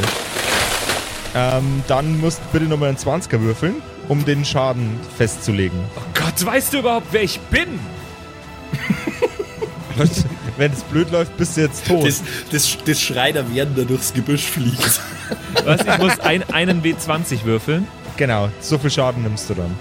[1.36, 3.76] Ähm, dann musst du bitte nochmal einen 20er würfeln,
[4.08, 5.78] um den Schaden festzulegen.
[6.14, 7.68] Gott, weißt du überhaupt, wer ich bin?
[10.58, 12.06] Wenn es blöd läuft, bist du jetzt tot.
[12.06, 15.02] Das, das, das Schreiner werden da durchs Gebüsch fliegt.
[15.66, 17.88] Was, ich muss ein, einen W20 würfeln.
[18.18, 19.76] Genau, so viel Schaden nimmst du dann.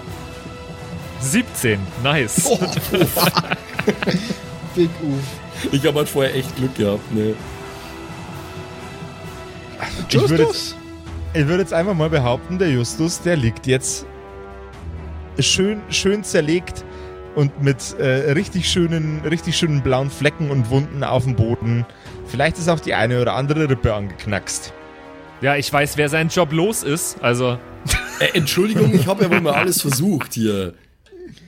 [1.21, 2.49] 17, nice.
[4.75, 5.17] Big U.
[5.71, 7.33] Ich habe halt vorher echt Glück gehabt, ne?
[10.09, 10.75] Ich würde Justus?
[11.33, 14.05] Ich würde jetzt einfach mal behaupten, der Justus, der liegt jetzt
[15.39, 16.83] schön, schön zerlegt
[17.35, 21.85] und mit äh, richtig schönen, richtig schönen blauen Flecken und Wunden auf dem Boden.
[22.27, 24.73] Vielleicht ist auch die eine oder andere Rippe angeknackst.
[25.41, 27.21] Ja, ich weiß, wer sein Job los ist.
[27.21, 27.59] Also,
[28.19, 30.73] Äh, Entschuldigung, ich habe ja wohl mal alles versucht hier.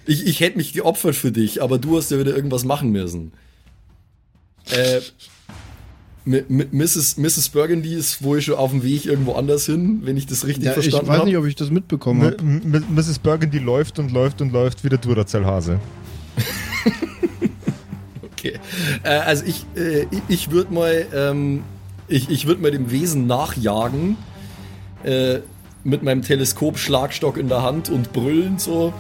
[0.06, 3.32] Ich, ich hätte mich geopfert für dich, aber du hast ja wieder irgendwas machen müssen.
[4.70, 5.00] Äh,
[6.28, 7.18] Mrs.
[7.18, 7.50] Mrs.
[7.50, 10.72] Burgundy ist wohl schon auf dem Weg irgendwo anders hin, wenn ich das richtig Ja,
[10.72, 11.28] ich verstanden weiß habe.
[11.30, 12.38] nicht, ob ich das mitbekommen habe.
[12.44, 13.20] Mrs.
[13.20, 15.80] Burgundy läuft und läuft und läuft wie der Duracell-Hase.
[18.38, 18.54] Okay.
[19.04, 21.64] Äh, also ich, äh, ich, ich würde mal, ähm,
[22.08, 24.16] ich, ich würde mal dem Wesen nachjagen
[25.04, 25.40] äh,
[25.84, 28.94] mit meinem Teleskop-Schlagstock in der Hand und brüllen so.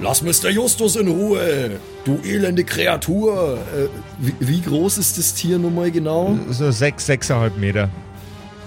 [0.00, 0.48] Lass Mr.
[0.50, 3.58] Justus in Ruhe, du elende Kreatur.
[3.76, 3.88] Äh,
[4.18, 6.38] wie, wie groß ist das Tier nun mal genau?
[6.50, 7.88] So sechs, sechseinhalb Meter.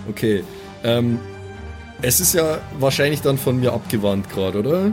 [0.10, 0.44] Okay.
[0.84, 1.20] Ähm,
[2.02, 4.92] es ist ja wahrscheinlich dann von mir abgewandt gerade, oder?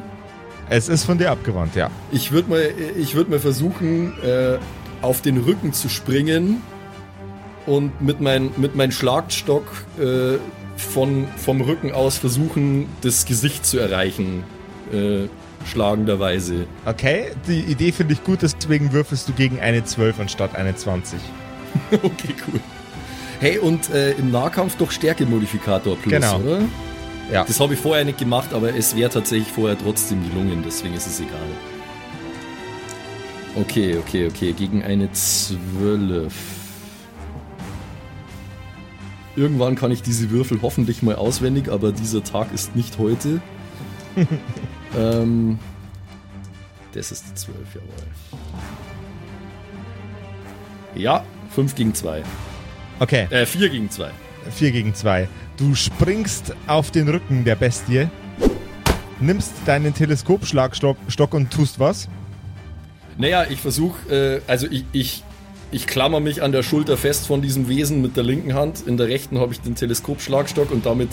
[0.70, 1.90] Es ist von dir abgewandt, ja.
[2.12, 4.58] Ich würde mal, ich würd mal versuchen, äh,
[5.02, 6.62] auf den Rücken zu springen
[7.66, 9.64] und mit, mein, mit meinem Schlagstock
[9.98, 10.38] äh,
[10.76, 14.44] von, vom Rücken aus versuchen, das Gesicht zu erreichen.
[14.92, 15.28] Äh,
[15.66, 16.66] schlagenderweise.
[16.84, 21.18] Okay, die Idee finde ich gut, deswegen würfelst du gegen eine 12 anstatt eine 20.
[21.92, 22.60] okay, cool.
[23.40, 26.38] Hey, und äh, im Nahkampf doch Stärkemodifikator plus, Genau.
[26.38, 26.60] oder?
[27.32, 27.44] Ja.
[27.44, 31.06] Das habe ich vorher nicht gemacht, aber es wäre tatsächlich vorher trotzdem gelungen, deswegen ist
[31.06, 31.38] es egal.
[33.54, 34.52] Okay, okay, okay.
[34.52, 36.32] Gegen eine 12.
[39.34, 43.40] Irgendwann kann ich diese Würfel hoffentlich mal auswendig, aber dieser Tag ist nicht heute.
[44.96, 45.58] ähm,
[46.92, 47.88] das ist die 12, jawohl.
[50.94, 51.24] Ja,
[51.54, 52.22] 5 gegen 2.
[53.00, 54.10] Okay, Äh, 4 gegen 2.
[54.50, 55.28] 4 gegen 2.
[55.56, 58.08] Du springst auf den Rücken der Bestie,
[59.20, 62.08] nimmst deinen Teleskopschlagstock Stock und tust was?
[63.18, 65.22] Naja, ich versuche, äh, also ich, ich,
[65.70, 68.86] ich klammer mich an der Schulter fest von diesem Wesen mit der linken Hand.
[68.86, 71.10] In der rechten habe ich den Teleskopschlagstock und damit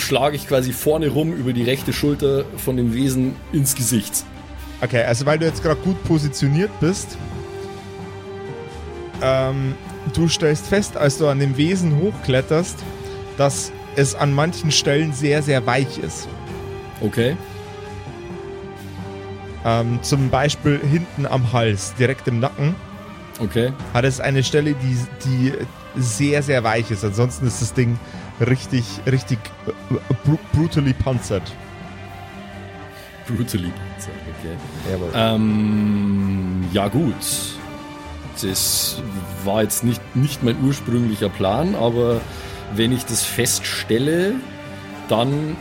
[0.00, 4.24] schlage ich quasi vorne rum über die rechte Schulter von dem Wesen ins Gesicht.
[4.80, 7.18] Okay, also weil du jetzt gerade gut positioniert bist,
[9.22, 9.74] ähm,
[10.14, 12.78] du stellst fest, als du an dem Wesen hochkletterst,
[13.36, 16.28] dass es an manchen Stellen sehr, sehr weich ist.
[17.00, 17.36] Okay.
[19.64, 22.74] Ähm, zum Beispiel hinten am Hals, direkt im Nacken,
[23.38, 23.72] Okay.
[23.94, 25.52] hat es eine Stelle, die, die
[25.96, 27.04] sehr, sehr weich ist.
[27.04, 27.98] Ansonsten ist das Ding
[28.40, 31.42] richtig, richtig äh, br brutally panzert.
[33.26, 33.72] Brutally.
[33.98, 34.56] Okay.
[34.90, 35.10] Jawohl.
[35.14, 37.14] Ähm, ja gut.
[38.42, 39.00] Das
[39.44, 42.20] war jetzt nicht, nicht mein ursprünglicher Plan, aber
[42.74, 44.34] wenn ich das feststelle,
[45.08, 45.56] dann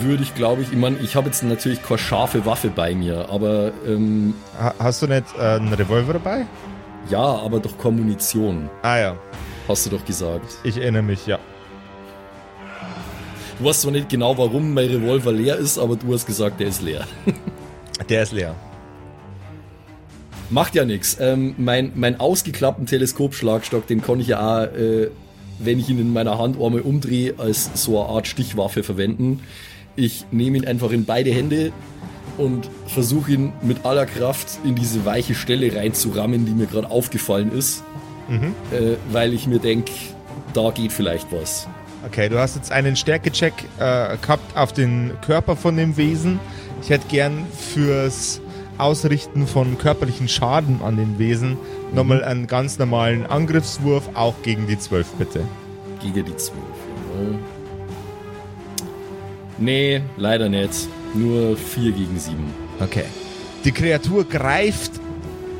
[0.00, 3.28] würde ich, glaube ich, ich meine, ich habe jetzt natürlich keine scharfe Waffe bei mir,
[3.30, 6.46] aber ähm, Ha hast du nicht äh, einen Revolver dabei?
[7.08, 9.16] ja, aber doch keine Munition, Ah ja,
[9.68, 10.58] hast du doch gesagt.
[10.64, 11.38] ich erinnere mich, ja.
[13.58, 16.68] Du weißt zwar nicht genau, warum mein Revolver leer ist, aber du hast gesagt, der
[16.68, 17.06] ist leer.
[18.10, 18.54] Der ist leer.
[20.50, 21.16] Macht ja nichts.
[21.18, 25.08] Ähm, mein, mein ausgeklappten Teleskopschlagstock, den kann ich ja auch, äh,
[25.58, 29.40] wenn ich ihn in meiner Hand einmal umdrehe, als so eine Art Stichwaffe verwenden.
[29.96, 31.72] Ich nehme ihn einfach in beide Hände
[32.36, 37.50] und versuche ihn mit aller Kraft in diese weiche Stelle reinzurammen, die mir gerade aufgefallen
[37.50, 37.82] ist.
[38.28, 39.92] Äh, weil ich mir denke,
[40.52, 41.68] da geht vielleicht was.
[42.04, 46.38] Okay, du hast jetzt einen Stärkecheck äh, gehabt auf den Körper von dem Wesen.
[46.82, 48.40] Ich hätte gern fürs
[48.78, 51.56] Ausrichten von körperlichen Schaden an den Wesen
[51.94, 55.40] nochmal einen ganz normalen Angriffswurf, auch gegen die 12 bitte.
[56.00, 56.54] Gegen die 12.
[57.14, 57.38] Jawohl.
[59.58, 60.88] Nee, leider nicht.
[61.14, 62.36] Nur 4 gegen 7.
[62.80, 63.04] Okay.
[63.64, 64.92] Die Kreatur greift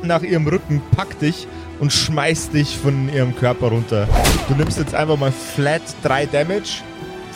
[0.03, 1.47] nach ihrem Rücken, packt dich
[1.79, 4.07] und schmeißt dich von ihrem Körper runter.
[4.47, 6.81] Du nimmst jetzt einfach mal flat 3 Damage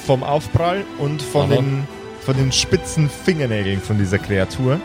[0.06, 1.56] vom Aufprall und von Aha.
[1.62, 1.84] den,
[2.26, 4.80] von den spitzen Fingernägeln von dieser Kreatur.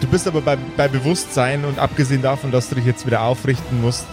[0.00, 3.80] Du bist aber bei, bei Bewusstsein und abgesehen davon, dass du dich jetzt wieder aufrichten
[3.80, 4.04] musst,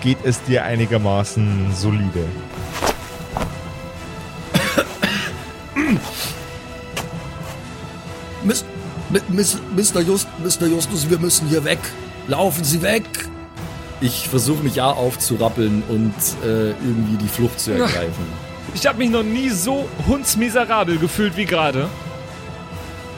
[0.00, 2.24] geht es dir einigermaßen solide.
[8.44, 8.64] Miss,
[9.10, 10.00] Mi- Miss, Mr.
[10.00, 10.66] Just, Mr.
[10.66, 11.78] Justus, wir müssen hier weg.
[12.28, 13.04] Laufen Sie weg.
[14.00, 18.26] Ich versuche mich ja aufzurappeln und äh, irgendwie die Flucht zu ergreifen.
[18.74, 21.88] Ich habe mich noch nie so hundsmiserabel gefühlt wie gerade.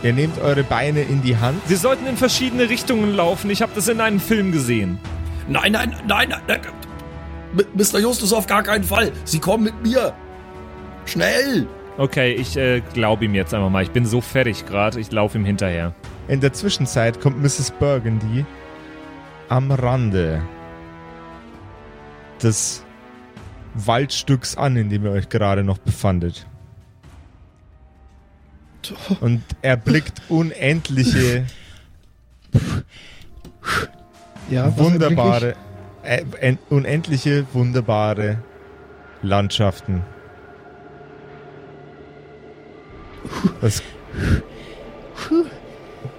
[0.05, 1.61] Ihr nehmt eure Beine in die Hand.
[1.67, 3.51] Wir sollten in verschiedene Richtungen laufen.
[3.51, 5.01] Ich habe das in einem Film gesehen.
[5.49, 6.43] Nein, nein, nein, nein.
[6.47, 6.61] nein.
[7.75, 7.99] Mr.
[7.99, 9.11] Justus, auf gar keinen Fall.
[9.25, 10.13] Sie kommen mit mir.
[11.07, 11.67] Schnell.
[11.97, 13.83] Okay, ich äh, glaube ihm jetzt einfach mal.
[13.83, 15.01] Ich bin so fertig gerade.
[15.01, 15.95] Ich laufe ihm hinterher.
[16.29, 17.73] In der Zwischenzeit kommt Mrs.
[17.81, 18.45] Burgundy
[19.49, 20.43] am Rande
[22.43, 22.83] des
[23.75, 26.47] Waldstücks an, in dem ihr euch gerade noch befandet.
[29.21, 31.45] Und erblickt unendliche,
[34.51, 35.55] Ja, wunderbare,
[36.03, 38.39] äh, en- unendliche, wunderbare
[39.23, 40.03] Landschaften.
[43.61, 43.83] Das,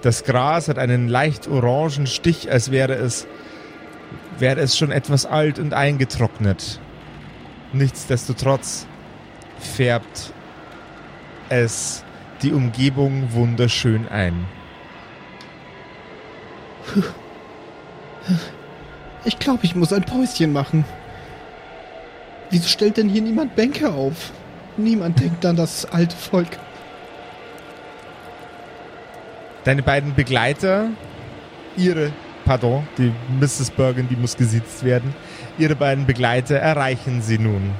[0.02, 3.26] das Gras hat einen leicht orangen Stich, als wäre es,
[4.40, 6.80] wäre es schon etwas alt und eingetrocknet.
[7.72, 8.86] Nichtsdestotrotz
[9.58, 10.32] färbt
[11.48, 12.04] es
[12.42, 14.46] die Umgebung wunderschön ein.
[19.24, 20.84] Ich glaube, ich muss ein Päuschen machen.
[22.50, 24.32] Wieso stellt denn hier niemand Bänke auf?
[24.76, 26.58] Niemand denkt an das alte Volk.
[29.64, 30.88] Deine beiden Begleiter,
[31.76, 32.12] ihre,
[32.50, 33.70] pardon, die Mrs.
[33.70, 35.14] Burgundy muss gesiezt werden,
[35.56, 37.70] ihre beiden Begleiter erreichen sie nun.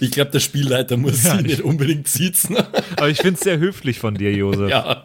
[0.00, 2.56] Ich glaube, der Spielleiter muss sie nicht unbedingt siezen.
[2.96, 4.68] Aber ich finde es sehr höflich von dir, Josef.
[4.68, 5.04] ja.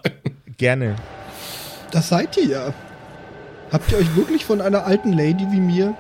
[0.58, 0.96] Gerne.
[1.92, 2.74] Das seid ihr ja.
[3.72, 5.96] Habt ihr euch wirklich von einer alten Lady wie mir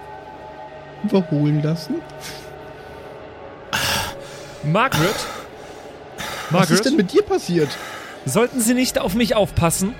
[1.03, 1.93] überholen lassen?
[4.63, 5.09] Margaret?
[6.49, 6.85] Was ist Margaret?
[6.85, 7.69] denn mit dir passiert?
[8.25, 9.93] Sollten Sie nicht auf mich aufpassen?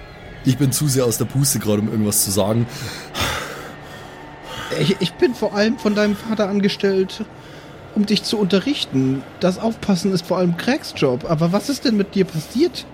[0.45, 2.65] Ich bin zu sehr aus der Puste gerade, um irgendwas zu sagen.
[4.79, 7.25] Ich, ich bin vor allem von deinem Vater angestellt,
[7.95, 9.23] um dich zu unterrichten.
[9.39, 11.25] Das Aufpassen ist vor allem Craigs Job.
[11.29, 12.85] Aber was ist denn mit dir passiert,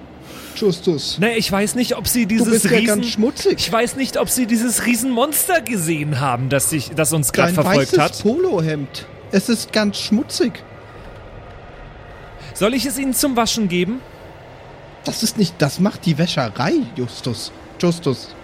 [0.55, 1.19] Justus?
[1.19, 2.87] Ne, ich weiß nicht, ob Sie Du dieses bist ja Riesen...
[2.87, 3.55] ganz schmutzig.
[3.59, 7.63] ich weiß nicht, ob Sie dieses Riesenmonster gesehen haben, das, sich, das uns gerade Dein
[7.63, 8.23] verfolgt weißes hat.
[8.23, 9.05] Polohemd.
[9.31, 10.63] Es ist ganz schmutzig.
[12.53, 13.99] Soll ich es Ihnen zum Waschen geben?
[15.05, 17.51] Das ist nicht, das macht die Wäscherei, Justus.
[17.79, 18.35] Justus.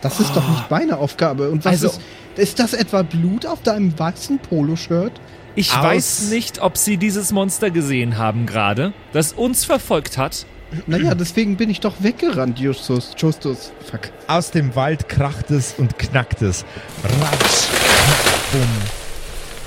[0.00, 1.50] Das ist doch nicht meine Aufgabe.
[1.50, 2.00] Und was Also- ist,
[2.36, 5.12] ist das etwa Blut auf deinem weißen Poloshirt?
[5.54, 10.46] Ich Aus- weiß nicht, ob Sie dieses Monster gesehen haben gerade, das uns verfolgt hat.
[10.86, 13.12] Naja, deswegen bin ich doch weggerannt, Justus.
[13.18, 13.70] Justus.
[13.90, 14.10] Fuck.
[14.26, 16.64] Aus dem Wald kracht es und knackt es.
[17.04, 17.68] Ratsch,
[18.52, 18.62] bumm.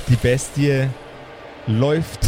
[0.07, 0.87] Die Bestie
[1.67, 2.21] läuft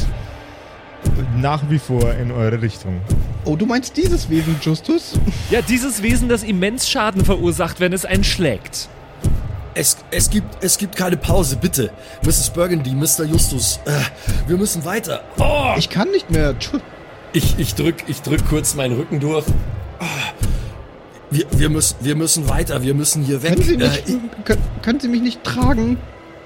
[1.38, 3.01] nach wie vor in eure Richtung.
[3.45, 5.13] Oh, du meinst dieses Wesen, Justus?
[5.51, 8.89] Ja, dieses Wesen, das immens Schaden verursacht, wenn es einen schlägt.
[9.74, 11.91] Es, es, gibt, es gibt keine Pause, bitte.
[12.26, 12.49] Mrs.
[12.49, 13.26] Burgundy, Mr.
[13.26, 13.80] Justus.
[13.86, 13.91] Äh,
[14.47, 15.22] wir müssen weiter.
[15.38, 16.55] Oh, Ich kann nicht mehr.
[17.34, 19.45] Ich, ich drück, ich drück kurz meinen Rücken durch.
[21.30, 22.82] wir, wir, müssen, wir müssen weiter.
[22.82, 23.51] Wir müssen hier weg.
[23.55, 24.03] Können Sie Äh, mich,
[24.45, 25.97] können, können Sie mich nicht tragen?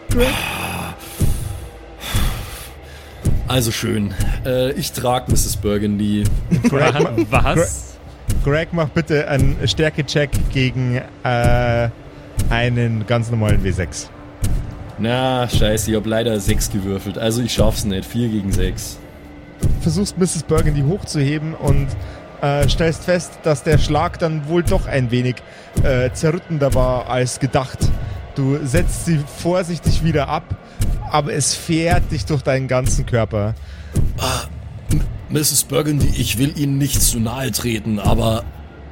[0.10, 0.28] Greg?
[3.52, 4.14] Also schön.
[4.46, 5.58] Äh, ich trag Mrs.
[5.58, 6.24] Burgundy.
[6.70, 6.94] Greg,
[7.30, 7.98] Was?
[8.46, 11.90] Greg mach bitte einen Stärke-Check gegen äh,
[12.50, 14.08] einen ganz normalen W6.
[15.00, 17.18] Na, scheiße, ich hab leider 6 gewürfelt.
[17.18, 18.06] Also ich schaff's nicht.
[18.06, 19.00] 4 gegen 6.
[19.82, 20.44] Versuchst Mrs.
[20.44, 21.88] Burgundy hochzuheben und
[22.42, 25.36] äh, stellst fest, dass der Schlag dann wohl doch ein wenig
[25.84, 27.80] äh, zerrüttender war als gedacht.
[28.36, 30.46] Du setzt sie vorsichtig wieder ab,
[31.12, 33.54] aber es fährt dich durch deinen ganzen Körper.
[35.30, 35.66] Mrs.
[35.66, 38.44] Burgundy, ich will Ihnen nicht zu nahe treten, aber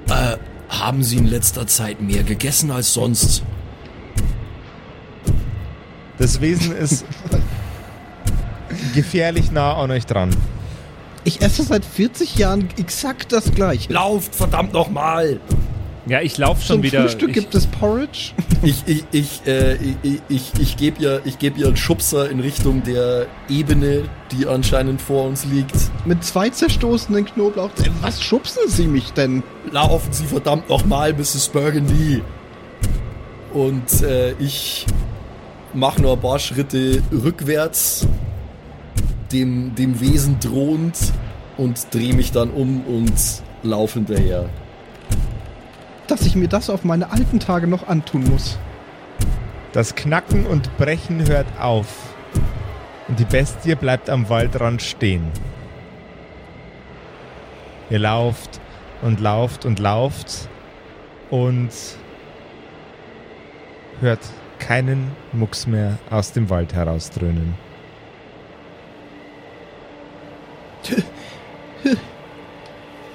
[0.09, 0.37] äh,
[0.69, 3.43] haben Sie in letzter Zeit mehr gegessen als sonst?
[6.17, 7.05] Das Wesen ist
[8.93, 10.35] gefährlich nah an euch dran.
[11.23, 13.91] Ich esse seit 40 Jahren exakt das gleiche.
[13.91, 15.39] Lauft, verdammt nochmal!
[16.09, 17.03] Ja, ich laufe schon Zum wieder.
[17.03, 18.31] Frühstück ich, gibt es Porridge.
[18.63, 22.39] Ich, ich, ich, äh, ich, ich, ich gebe ihr, ich geb ihr einen Schubser in
[22.39, 25.75] Richtung der Ebene, die anscheinend vor uns liegt.
[26.05, 27.69] Mit zwei zerstoßenen Knoblauch.
[28.01, 29.43] Was schubsen Sie mich denn?
[29.71, 31.49] Laufen Sie verdammt nochmal, Mrs.
[31.49, 32.23] Burgundy!
[33.53, 34.87] Und äh, ich
[35.75, 38.07] mache nur ein paar Schritte rückwärts,
[39.31, 40.97] dem, dem Wesen drohend
[41.55, 43.13] und drehe mich dann um und
[43.61, 44.49] laufe hinterher.
[46.09, 48.57] Dass ich mir das auf meine alten Tage noch antun muss.
[49.73, 52.15] Das Knacken und Brechen hört auf.
[53.07, 55.31] Und die Bestie bleibt am Waldrand stehen.
[57.91, 58.59] Ihr lauft
[59.03, 60.49] und lauft und lauft
[61.29, 61.69] und
[64.01, 64.21] hört
[64.57, 67.53] keinen Mucks mehr aus dem Wald herausdröhnen.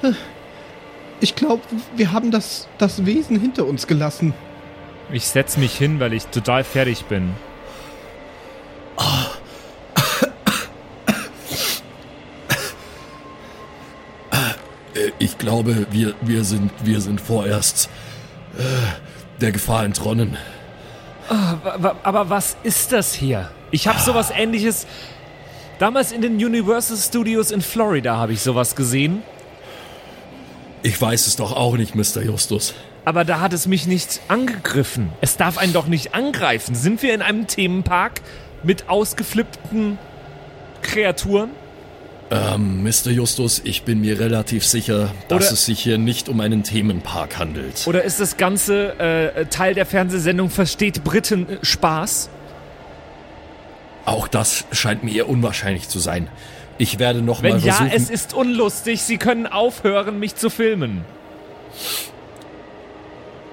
[1.21, 1.62] Ich glaube,
[1.97, 4.35] wir haben das, das Wesen hinter uns gelassen.
[5.12, 7.35] Ich setz mich hin, weil ich total fertig bin.
[15.19, 17.89] Ich glaube, wir, wir, sind, wir sind vorerst
[18.57, 18.62] äh,
[19.41, 20.37] der Gefahr entronnen.
[21.29, 23.51] Wa- Aber was ist das hier?
[23.71, 24.87] Ich habe sowas ähnliches.
[25.81, 29.23] Damals in den Universal Studios in Florida habe ich sowas gesehen.
[30.85, 32.20] Ich weiß es doch auch nicht, Mr.
[32.22, 32.74] Justus.
[33.07, 35.09] Aber da hat es mich nicht angegriffen.
[35.22, 36.74] Es darf einen doch nicht angreifen.
[36.74, 38.20] Sind wir in einem Themenpark
[38.62, 39.97] mit ausgeflippten
[40.82, 41.51] Kreaturen?
[42.30, 43.11] Ähm, Mr.
[43.11, 47.39] Justus, ich bin mir relativ sicher, dass Oder- es sich hier nicht um einen Themenpark
[47.39, 47.87] handelt.
[47.87, 52.28] Oder ist das Ganze äh, Teil der Fernsehsendung Versteht Briten äh, Spaß?
[54.05, 56.29] Auch das scheint mir eher unwahrscheinlich zu sein.
[56.77, 57.97] Ich werde noch Wenn mal ja, versuchen.
[57.97, 59.03] es ist unlustig.
[59.03, 61.05] Sie können aufhören, mich zu filmen.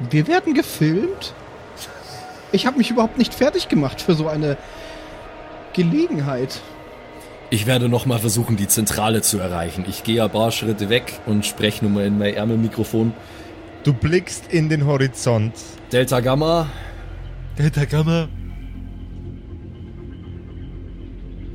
[0.10, 1.34] Wir werden gefilmt?
[2.52, 4.58] Ich habe mich überhaupt nicht fertig gemacht für so eine
[5.74, 6.60] Gelegenheit.
[7.50, 9.86] ich werde noch mal versuchen, die Zentrale zu erreichen.
[9.88, 13.14] Ich gehe ein paar Schritte weg und spreche nun mal in mein Ärmelmikrofon.
[13.84, 15.54] Du blickst in den Horizont.
[15.92, 16.68] Delta Gamma,
[17.58, 18.28] Delta Gamma.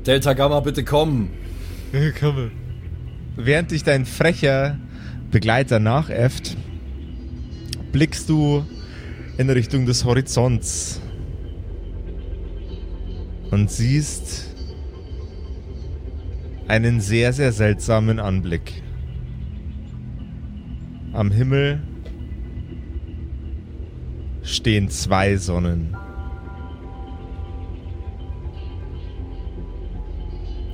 [0.07, 1.31] Delta Gamma, bitte komm.
[2.21, 2.51] Gamma.
[3.35, 4.79] Während dich dein frecher
[5.33, 6.57] Begleiter nachäfft,
[7.91, 8.65] blickst du
[9.37, 11.01] in Richtung des Horizonts
[13.51, 14.55] und siehst
[16.69, 18.83] einen sehr, sehr seltsamen Anblick.
[21.13, 21.81] Am Himmel
[24.43, 25.97] stehen zwei Sonnen.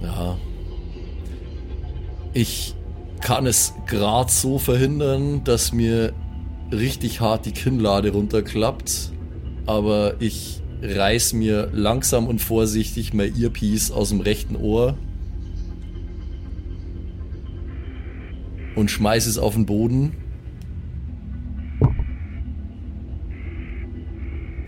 [0.03, 0.39] Ja.
[2.35, 2.75] Ich
[3.21, 6.13] kann es gerade so verhindern, dass mir
[6.73, 9.13] richtig hart die Kinnlade runterklappt,
[9.67, 14.97] aber ich reiß mir langsam und vorsichtig mein Earpiece aus dem rechten Ohr
[18.75, 20.13] und schmeiß es auf den Boden.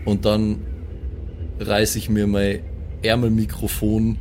[0.05, 0.59] Und dann
[1.59, 2.59] reiß ich mir mein
[3.01, 4.17] Ärmelmikrofon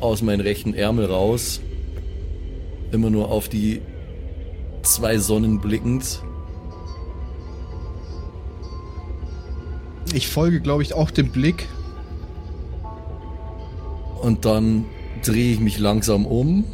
[0.00, 1.60] aus meinem rechten Ärmel raus.
[2.92, 3.82] Immer nur auf die
[4.82, 6.22] zwei Sonnen blickend.
[10.14, 11.68] Ich folge, glaube ich, auch dem Blick.
[14.22, 14.86] Und dann
[15.24, 16.64] drehe ich mich langsam um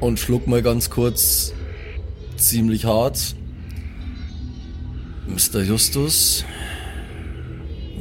[0.00, 1.52] und schluck mal ganz kurz
[2.36, 3.34] ziemlich hart.
[5.26, 5.62] Mr.
[5.62, 6.44] Justus,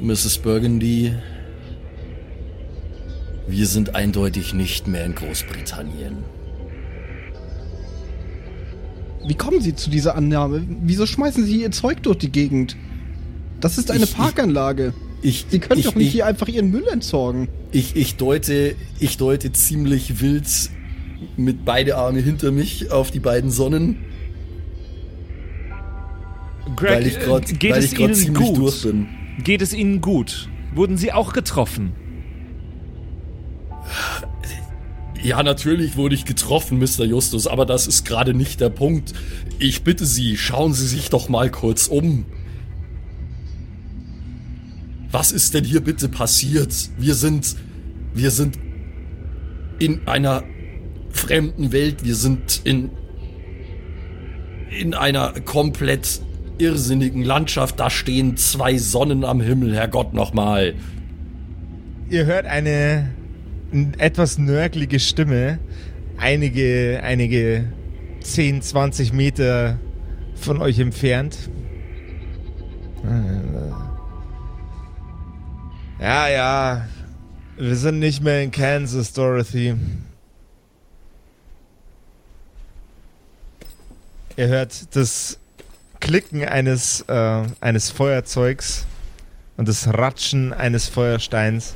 [0.01, 0.37] Mrs.
[0.39, 1.13] Burgundy,
[3.47, 6.17] wir sind eindeutig nicht mehr in Großbritannien.
[9.25, 10.65] Wie kommen Sie zu dieser Annahme?
[10.81, 12.75] Wieso schmeißen Sie Ihr Zeug durch die Gegend?
[13.61, 14.93] Das ist eine Ich- Parkanlage.
[15.21, 17.47] Ich, Sie können ich, doch nicht ich, hier einfach Ihren Müll entsorgen.
[17.71, 20.45] Ich, ich, deute, ich deute ziemlich wild
[21.37, 23.99] mit beide Arme hinter mich auf die beiden Sonnen,
[26.75, 28.57] Greg, weil ich gerade äh, ziemlich gut?
[28.57, 29.07] durch bin.
[29.41, 30.49] Geht es Ihnen gut?
[30.75, 31.93] Wurden Sie auch getroffen?
[35.23, 37.05] Ja, natürlich wurde ich getroffen, Mr.
[37.05, 39.13] Justus, aber das ist gerade nicht der Punkt.
[39.57, 42.25] Ich bitte Sie, schauen Sie sich doch mal kurz um.
[45.11, 46.73] Was ist denn hier bitte passiert?
[46.97, 47.55] Wir sind,
[48.13, 48.59] wir sind
[49.79, 50.43] in einer
[51.11, 52.03] fremden Welt.
[52.03, 52.89] Wir sind in,
[54.77, 56.19] in einer komplett
[56.57, 57.79] irrsinnigen Landschaft.
[57.79, 60.73] Da stehen zwei Sonnen am Himmel, Herrgott nochmal.
[62.09, 63.09] Ihr hört eine
[63.97, 65.59] etwas nörglige Stimme,
[66.17, 67.65] einige, einige
[68.21, 69.79] 10, 20 Meter
[70.35, 71.49] von euch entfernt.
[75.99, 76.87] Ja, ja,
[77.57, 79.75] wir sind nicht mehr in Kansas, Dorothy.
[84.35, 85.39] Ihr hört das
[85.99, 88.85] Klicken eines, äh, eines Feuerzeugs
[89.57, 91.75] und das Ratschen eines Feuersteins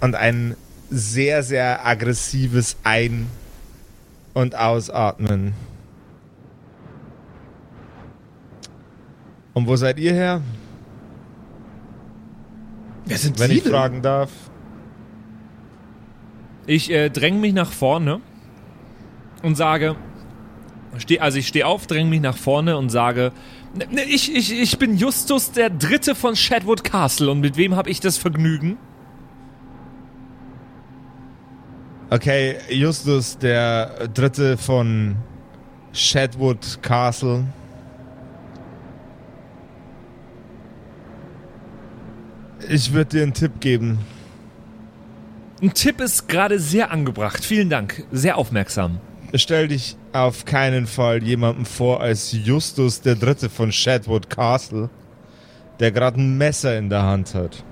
[0.00, 0.56] und ein
[0.90, 3.26] sehr, sehr aggressives Ein-
[4.34, 5.54] und Ausatmen.
[9.54, 10.40] Und wo seid ihr her,
[13.06, 13.72] Wer sind wenn Sie ich denn?
[13.72, 14.30] fragen darf?
[16.66, 18.20] Ich äh, dränge mich nach vorne
[19.42, 19.96] und sage,
[20.98, 23.32] steh, also ich stehe auf, dränge mich nach vorne und sage,
[23.74, 27.74] "Ne, ne, ich, ich, ich bin Justus der Dritte von Shadwood Castle und mit wem
[27.76, 28.76] habe ich das Vergnügen?
[32.10, 35.16] Okay, Justus, der Dritte von
[35.92, 37.44] Shadwood Castle.
[42.66, 43.98] Ich würde dir einen Tipp geben.
[45.60, 47.44] Ein Tipp ist gerade sehr angebracht.
[47.44, 48.06] Vielen Dank.
[48.10, 49.00] Sehr aufmerksam.
[49.34, 54.88] Stell dich auf keinen Fall jemandem vor als Justus, der Dritte von Shadwood Castle,
[55.78, 57.62] der gerade ein Messer in der Hand hat.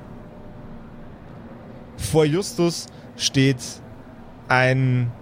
[1.96, 2.84] Vor Justus
[3.16, 3.56] steht
[4.48, 5.12] ein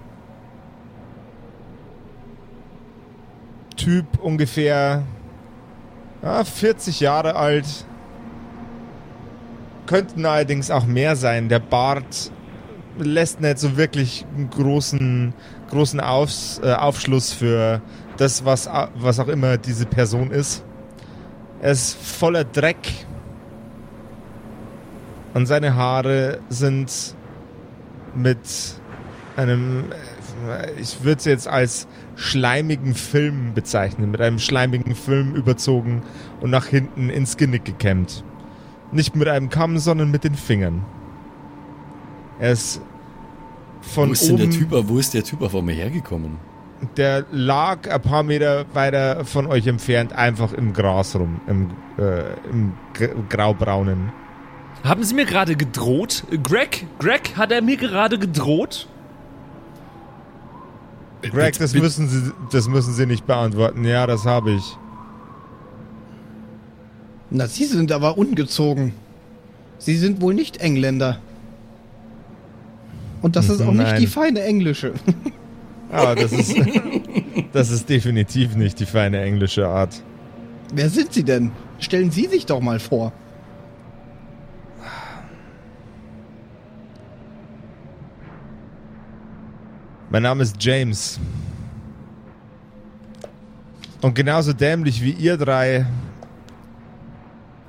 [3.76, 5.02] Typ ungefähr
[6.22, 7.66] ja, 40 Jahre alt.
[9.86, 11.48] Könnten allerdings auch mehr sein.
[11.48, 12.32] Der Bart
[12.98, 15.34] lässt nicht so wirklich einen großen,
[15.70, 17.82] großen Aufs, äh, Aufschluss für
[18.16, 20.64] das, was, was auch immer diese Person ist.
[21.60, 23.06] Er ist voller Dreck.
[25.34, 27.14] Und seine Haare sind
[28.14, 28.38] mit
[29.36, 29.84] einem,
[30.48, 36.02] äh, ich würde es jetzt als schleimigen Film bezeichnen, mit einem schleimigen Film überzogen
[36.40, 38.24] und nach hinten ins Genick gekämmt.
[38.92, 40.84] Nicht mit einem Kamm, sondern mit den Fingern.
[42.38, 42.80] Er ist
[43.80, 46.38] von Wo ist oben, denn der Typ, wo ist der Typ auf einmal hergekommen?
[46.96, 52.34] der lag ein paar Meter weiter von euch entfernt, einfach im Gras rum, im, äh,
[52.50, 52.72] im
[53.28, 54.12] graubraunen.
[54.82, 56.24] Haben Sie mir gerade gedroht?
[56.42, 56.86] Greg?
[56.98, 58.86] Greg, hat er mir gerade gedroht?
[61.30, 63.84] Greg, das müssen Sie, das müssen Sie nicht beantworten.
[63.84, 64.76] Ja, das habe ich.
[67.30, 68.92] Na, Sie sind aber ungezogen.
[69.78, 71.18] Sie sind wohl nicht Engländer.
[73.22, 74.00] Und das ist auch nicht Nein.
[74.00, 74.92] die feine englische.
[75.90, 76.54] Aber das ist,
[77.52, 80.02] das ist definitiv nicht die feine englische Art.
[80.74, 81.50] Wer sind Sie denn?
[81.78, 83.12] Stellen Sie sich doch mal vor.
[90.14, 91.18] Mein Name ist James.
[94.00, 95.86] Und genauso dämlich wie ihr drei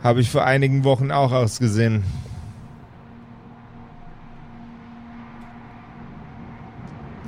[0.03, 2.03] habe ich vor einigen Wochen auch ausgesehen.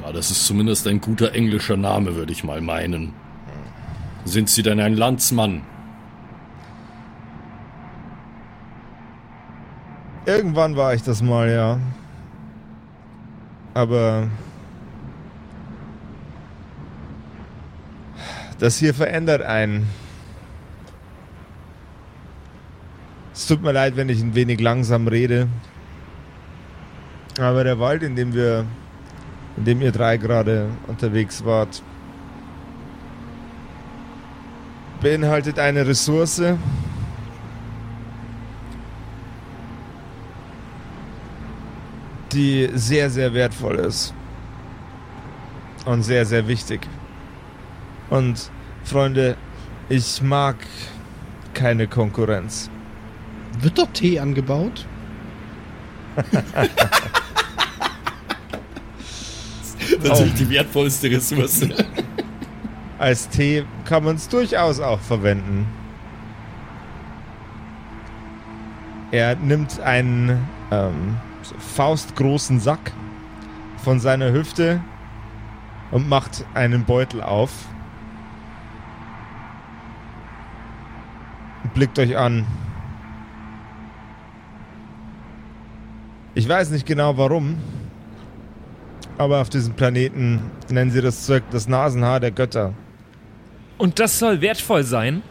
[0.04, 3.14] Ja, das ist zumindest ein guter englischer Name, würde ich mal meinen.
[4.24, 5.64] Sind Sie denn ein Landsmann?
[10.28, 11.80] Irgendwann war ich das mal, ja.
[13.74, 14.28] Aber
[18.60, 19.88] das hier verändert einen.
[23.34, 25.48] Es tut mir leid, wenn ich ein wenig langsam rede.
[27.40, 28.66] Aber der Wald, in dem wir,
[29.58, 31.84] in dem ihr drei gerade unterwegs wart,
[35.02, 36.42] beinhaltet eine Ressource,
[42.32, 44.16] die sehr, sehr wertvoll ist.
[45.86, 46.88] Und sehr, sehr wichtig.
[48.10, 48.52] Und
[48.84, 49.36] Freunde,
[49.90, 50.56] ich mag
[51.54, 52.70] keine Konkurrenz.
[53.60, 54.86] Wird dort Tee angebaut?
[60.04, 61.68] Natürlich die wertvollste Ressource.
[62.98, 65.68] Als Tee kann man es durchaus auch verwenden.
[69.12, 71.18] Er nimmt einen ähm,
[71.76, 72.92] faustgroßen Sack
[73.84, 74.82] von seiner Hüfte
[75.92, 77.52] und macht einen Beutel auf.
[81.78, 82.44] Blickt euch an.
[86.34, 87.58] Ich weiß nicht genau warum,
[89.20, 92.74] aber auf diesem Planeten nennen sie das Zeug das Nasenhaar der Götter.
[93.78, 95.22] Und das soll wertvoll sein?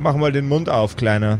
[0.00, 1.38] Mach mal den Mund auf, Kleiner.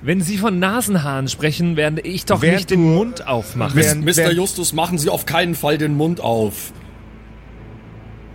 [0.00, 3.76] Wenn Sie von Nasenhaaren sprechen, werde ich doch Während nicht den Mund aufmachen.
[3.76, 4.16] während- Mr.
[4.16, 6.72] während- Justus, machen Sie auf keinen Fall den Mund auf.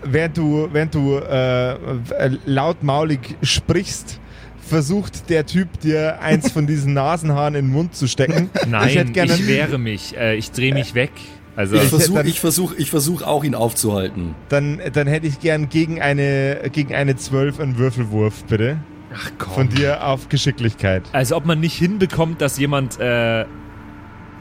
[0.05, 4.19] Während du, während du äh, äh, lautmaulig sprichst,
[4.59, 8.49] versucht der Typ dir eins von diesen Nasenhaaren in den Mund zu stecken.
[8.67, 9.47] Nein, ich hätte ich, gerne.
[9.47, 10.17] wehre mich.
[10.17, 11.11] Äh, ich drehe mich weg.
[11.55, 14.33] Also, Ich Ich versuche ich versuch, ich versuch auch, ihn aufzuhalten.
[14.49, 18.77] Dann, dann hätte ich gern gegen eine, gegen eine 12 einen Würfelwurf, bitte.
[19.13, 19.53] ach komm.
[19.53, 21.03] Von dir auf Geschicklichkeit.
[21.11, 23.45] Also ob man nicht hinbekommt, dass jemand äh,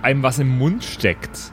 [0.01, 1.53] einem was im Mund steckt.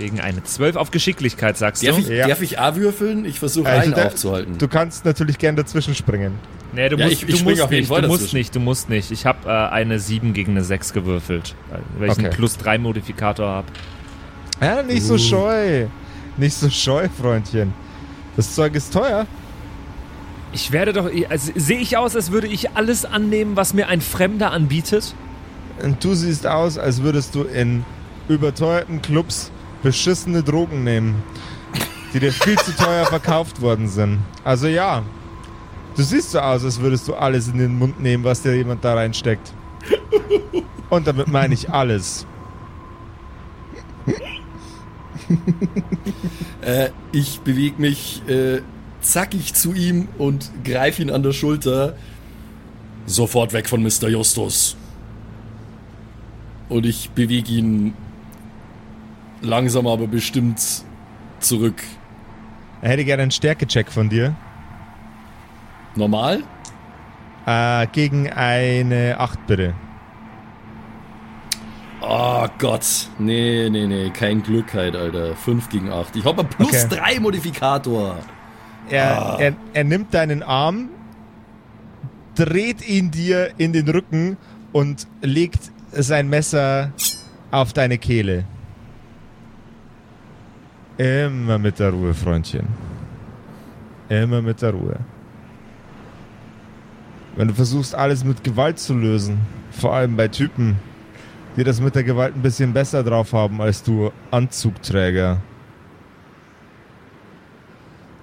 [0.00, 2.00] Gegen eine 12 auf Geschicklichkeit, sagst Darf du?
[2.02, 2.26] ich, Ja.
[2.26, 3.24] darf ich A würfeln?
[3.26, 4.56] Ich versuche Also einen da- aufzuhalten.
[4.58, 6.32] Du kannst natürlich gern dazwischen springen.
[6.72, 9.10] Nee, du Ja, musst, ich- ich du musst nicht, du musst nicht, du musst nicht.
[9.10, 11.54] Ich habe äh, eine 7 gegen eine 6 gewürfelt,
[11.98, 13.66] weil ich einen plus 3 Modifikator habe.
[14.60, 15.86] Ja, nicht so scheu.
[16.36, 17.72] Nicht so scheu, Freundchen.
[18.36, 19.26] Das Zeug ist teuer.
[20.52, 24.00] Ich werde doch, also, sehe ich aus, als würde ich alles annehmen, was mir ein
[24.00, 25.14] Fremder anbietet?
[25.82, 27.84] Und du siehst aus, als würdest du in
[28.28, 29.50] überteuerten Clubs
[29.82, 31.22] beschissene Drogen nehmen,
[32.12, 34.18] die dir viel zu teuer verkauft worden sind.
[34.44, 35.02] Also ja,
[35.96, 38.84] du siehst so aus, als würdest du alles in den Mund nehmen, was dir jemand
[38.84, 39.52] da reinsteckt.
[40.90, 42.26] Und damit meine ich alles.
[46.62, 48.60] Äh, ich bewege mich äh,
[49.00, 51.96] zackig zu ihm und greife ihn an der Schulter.
[53.06, 54.08] Sofort weg von Mr.
[54.08, 54.76] Justus.
[56.68, 57.94] Und ich bewege ihn
[59.40, 60.60] langsam aber bestimmt
[61.40, 61.82] zurück.
[62.82, 64.34] Er hätte gerne einen Stärkecheck von dir.
[65.96, 66.42] Normal?
[67.46, 69.74] Äh, gegen eine 8 bitte.
[72.02, 73.08] Oh Gott.
[73.18, 74.10] Nee, nee, nee.
[74.10, 75.36] Kein Glück halt, Alter.
[75.36, 76.16] 5 gegen 8.
[76.16, 76.96] Ich habe einen plus Okay.
[76.96, 78.16] 3 Modifikator.
[78.88, 80.88] Er, er, er nimmt deinen Arm,
[82.34, 84.36] dreht ihn dir in den Rücken
[84.72, 86.92] und legt sein Messer
[87.50, 88.44] auf deine Kehle.
[91.00, 92.66] Immer mit der Ruhe, Freundchen.
[94.10, 94.98] Immer mit der Ruhe.
[97.36, 99.40] Wenn du versuchst, alles mit Gewalt zu lösen,
[99.70, 100.76] vor allem bei Typen,
[101.56, 105.40] die das mit der Gewalt ein bisschen besser drauf haben als du Anzugträger,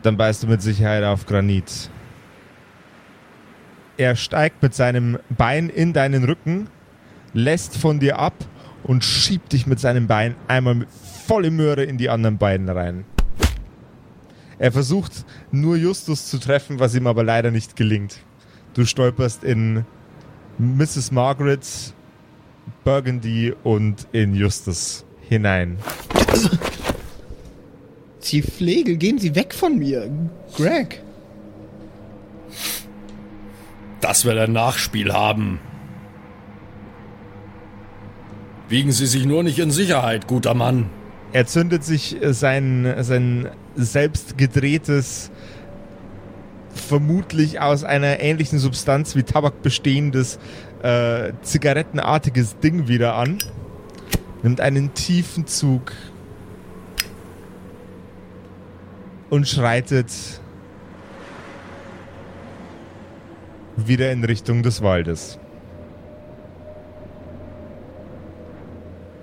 [0.04, 1.90] dann beißt du mit Sicherheit auf Granit.
[3.98, 6.70] Er steigt mit seinem Bein in deinen Rücken,
[7.34, 8.36] lässt von dir ab
[8.84, 10.90] und schiebt dich mit seinem Bein einmal mit
[11.28, 13.06] volle Möhre in die anderen beiden rein.
[14.60, 18.18] Er versucht nur Justus zu treffen, was ihm aber leider nicht gelingt.
[18.74, 19.86] Du stolperst in
[20.58, 21.12] Mrs.
[21.12, 21.68] Margaret,
[22.84, 25.78] Burgundy und in Justus hinein.
[28.20, 30.10] Sie Flegel, gehen Sie weg von mir.
[30.56, 31.02] Greg.
[34.02, 35.60] Das wird ein Nachspiel haben.
[38.70, 40.90] Wiegen Sie sich nur nicht in Sicherheit, guter Mann.
[41.34, 45.30] Er zündet sich äh, sein, sein selbst gedrehtes,
[46.74, 50.40] vermutlich aus einer ähnlichen Substanz wie Tabak bestehendes,
[50.84, 53.40] äh, zigarettenartiges Ding wieder an.
[54.44, 55.92] Nimmt einen tiefen Zug
[59.30, 60.12] und schreitet
[63.76, 65.40] wieder in Richtung des Waldes.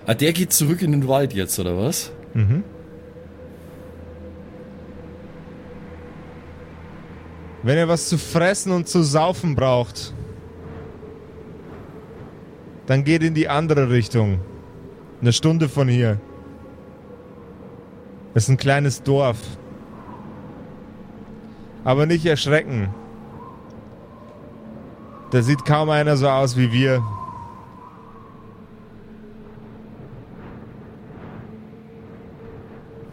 [0.07, 2.13] Ah, der geht zurück in den Wald jetzt, oder was?
[7.63, 10.13] Wenn ihr was zu fressen und zu saufen braucht,
[12.87, 14.41] dann geht in die andere Richtung.
[15.23, 16.21] Eine Stunde von hier.
[18.35, 19.39] ist ein kleines Dorf.
[21.85, 22.89] Aber nicht erschrecken.
[25.31, 27.03] Da sieht kaum einer so aus wie wir.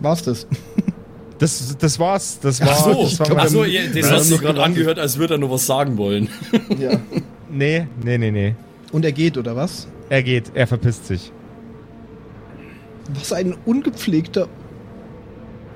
[0.02, 0.48] War's das?
[1.38, 2.40] Das, das war's.
[2.40, 5.36] Das war, Ach so, das war so ja, das hat sich gerade angehört, als würde
[5.36, 6.30] er nur was sagen wollen.
[6.80, 7.00] ja.
[7.50, 8.56] Nee, nee, nee, nee.
[8.92, 9.88] Und er geht, oder was?
[10.10, 11.32] Er geht, er verpisst sich.
[13.14, 14.48] Was ein ungepflegter,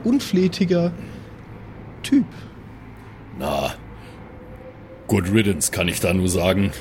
[0.03, 0.91] unflätiger
[2.03, 2.26] Typ.
[3.39, 3.73] Na,
[5.07, 6.71] good riddance, kann ich da nur sagen.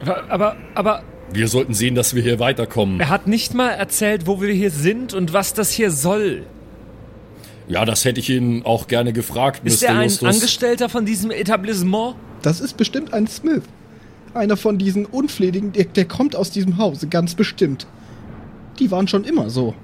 [0.00, 1.02] Aber, aber, aber
[1.32, 3.00] Wir sollten sehen, dass wir hier weiterkommen.
[3.00, 6.44] er hat nicht mal erzählt, wo wir hier sind und was das hier soll.
[7.68, 9.88] Ja, das hätte ich ihn auch gerne gefragt, Ist Mr.
[9.88, 10.34] er ein Justus.
[10.34, 12.16] Angestellter von diesem Etablissement?
[12.42, 13.62] Das ist bestimmt ein Smith.
[14.34, 17.86] Einer von diesen Unflätigen, der, der kommt aus diesem Hause, ganz bestimmt.
[18.80, 19.74] Die waren schon immer so.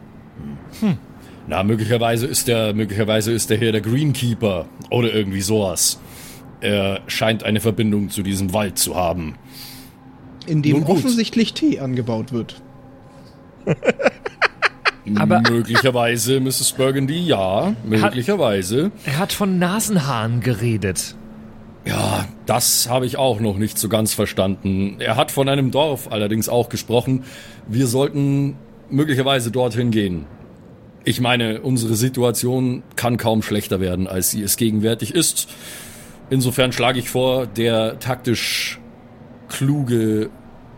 [1.47, 6.01] Na, möglicherweise ist der, möglicherweise ist der hier der Greenkeeper oder irgendwie sowas.
[6.61, 9.37] Er scheint eine Verbindung zu diesem Wald zu haben.
[10.47, 12.61] In dem offensichtlich Tee angebaut wird.
[15.15, 16.73] Aber- möglicherweise, Mrs.
[16.73, 18.91] Burgundy, ja, möglicherweise.
[19.05, 21.15] Er hat von Nasenhaaren geredet.
[21.85, 24.97] Ja, das habe ich auch noch nicht so ganz verstanden.
[24.99, 27.23] Er hat von einem Dorf allerdings auch gesprochen.
[27.69, 28.57] Wir sollten
[28.91, 30.27] möglicherweise dorthin gehen.
[31.05, 35.49] Ich meine, unsere Situation kann kaum schlechter werden, als sie es gegenwärtig ist.
[36.31, 38.81] Insofern schlage ich vor, der taktisch
[39.49, 40.31] kluge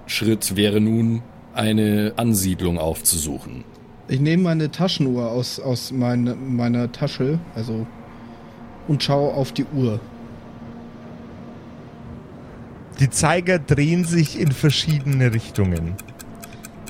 [0.07, 1.23] Schritt wäre nun,
[1.55, 3.65] eine Ansiedlung aufzusuchen.
[4.09, 7.87] Ich nehme meine Taschenuhr aus, aus meine, meiner Tasche, also
[8.87, 10.01] und schaue auf die Uhr.
[13.01, 15.95] Die Zeiger drehen sich in verschiedene Richtungen.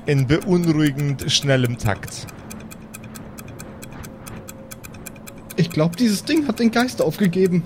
[0.06, 2.26] In beunruhigend schnellem Takt.
[5.56, 7.64] Ich glaube, dieses Ding hat den Geist aufgegeben.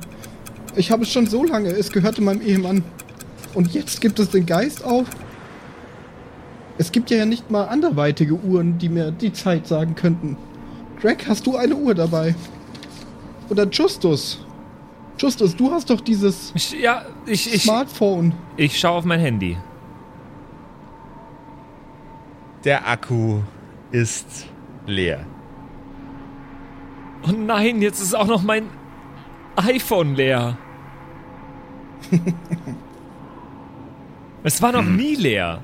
[0.74, 2.82] Ich habe es schon so lange, es gehörte meinem Ehemann.
[3.54, 5.06] Und jetzt gibt es den Geist auf?
[6.78, 10.36] Es gibt ja nicht mal anderweitige Uhren, die mir die Zeit sagen könnten.
[11.00, 12.34] Greg, hast du eine Uhr dabei?
[13.50, 14.44] Oder Justus?
[15.18, 18.34] Justus, du hast doch dieses Ich, ja, ich, ich, Smartphone.
[18.56, 19.58] ich schaue auf mein Handy.
[22.64, 23.40] Der Akku
[23.90, 24.46] ist
[24.86, 25.26] leer.
[27.28, 28.68] Oh nein, jetzt ist auch noch mein
[29.56, 30.56] iPhone leer.
[34.44, 35.60] es war noch nie leer.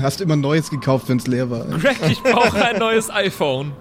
[0.00, 1.64] Hast immer Neues gekauft, wenn es leer war.
[1.66, 3.72] Greg, ich brauche ein neues iPhone.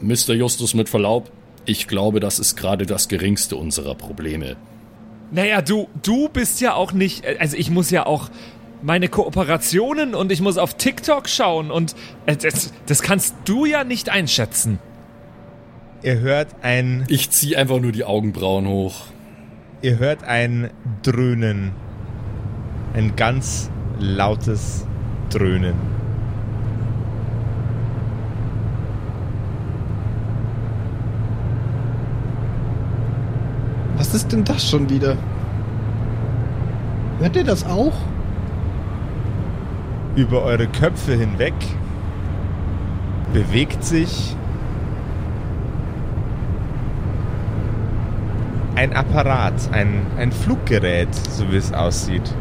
[0.00, 0.34] Mr.
[0.34, 1.30] Justus mit Verlaub,
[1.64, 4.56] ich glaube, das ist gerade das geringste unserer Probleme.
[5.32, 7.24] Naja, du, du bist ja auch nicht.
[7.40, 8.30] Also ich muss ja auch
[8.82, 11.96] meine Kooperationen und ich muss auf TikTok schauen und
[12.26, 14.78] äh, das, das kannst du ja nicht einschätzen.
[16.02, 19.06] Ihr hört ein, Ich ziehe einfach nur die Augenbrauen hoch.
[19.82, 20.70] Ihr hört ein
[21.02, 21.72] Dröhnen.
[22.94, 24.86] Ein ganz lautes
[25.30, 25.74] Dröhnen.
[33.96, 35.16] Was ist denn das schon wieder?
[37.18, 37.94] Hört ihr das auch?
[40.16, 41.54] Über eure Köpfe hinweg
[43.32, 44.36] bewegt sich
[48.76, 52.34] ein Apparat, ein, ein Fluggerät, so wie es aussieht.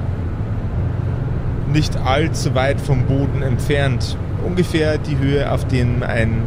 [1.71, 6.43] Nicht allzu weit vom Boden entfernt, ungefähr die Höhe, auf dem ein,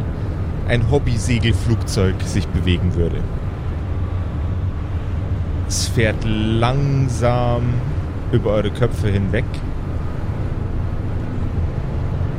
[0.67, 3.17] ein Hobby-Segelflugzeug sich bewegen würde.
[5.67, 7.63] Es fährt langsam
[8.31, 9.45] über eure Köpfe hinweg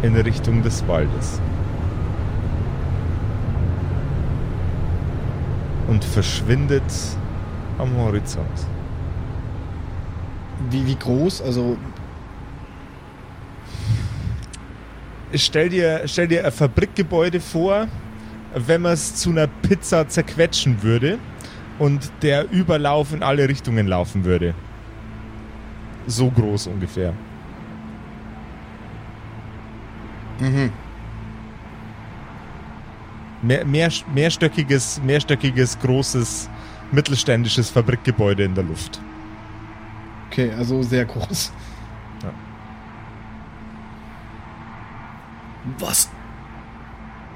[0.02, 1.40] in Richtung des Waldes.
[5.88, 6.82] Und verschwindet
[7.80, 8.46] am Horizont.
[10.70, 11.42] Wie, wie groß?
[11.42, 11.76] Also,
[15.34, 17.86] Stell dir, stell dir ein Fabrikgebäude vor,
[18.54, 21.18] wenn man es zu einer Pizza zerquetschen würde
[21.78, 24.54] und der Überlauf in alle Richtungen laufen würde.
[26.08, 27.12] So groß ungefähr.
[33.42, 36.50] Mehr, mehr, mehrstöckiges, mehrstöckiges, großes,
[36.92, 39.00] mittelständisches Fabrikgebäude in der Luft.
[40.30, 41.52] okay, also sehr groß.
[45.78, 46.08] Was?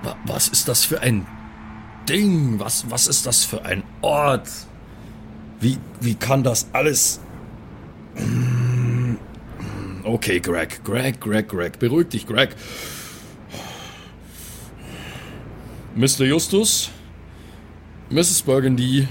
[0.02, 1.26] wa- Was ist das für ein
[2.08, 2.58] Ding?
[2.58, 4.48] Was, was ist das für ein Ort?
[5.60, 7.20] Wie, wie kann das alles.
[10.02, 11.78] Okay, Greg, Greg, Greg, Greg.
[11.78, 12.54] Beruhig dich, Greg.
[15.94, 16.24] Mr.
[16.24, 16.90] Justus,
[18.10, 18.42] Mrs.
[18.42, 19.06] Burgundy,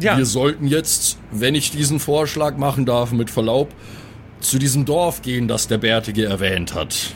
[0.00, 3.72] Ja, wir sollten jetzt, wenn ich diesen Vorschlag machen darf, mit Verlaub,
[4.40, 7.14] zu diesem Dorf gehen, das der Bärtige erwähnt hat.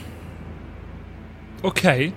[1.61, 2.13] okay.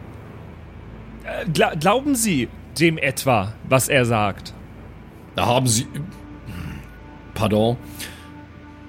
[1.24, 2.48] Äh, gla glauben Sie
[2.78, 4.54] dem etwa, was er sagt?
[5.36, 5.86] Da haben Sie.
[7.34, 7.76] Pardon.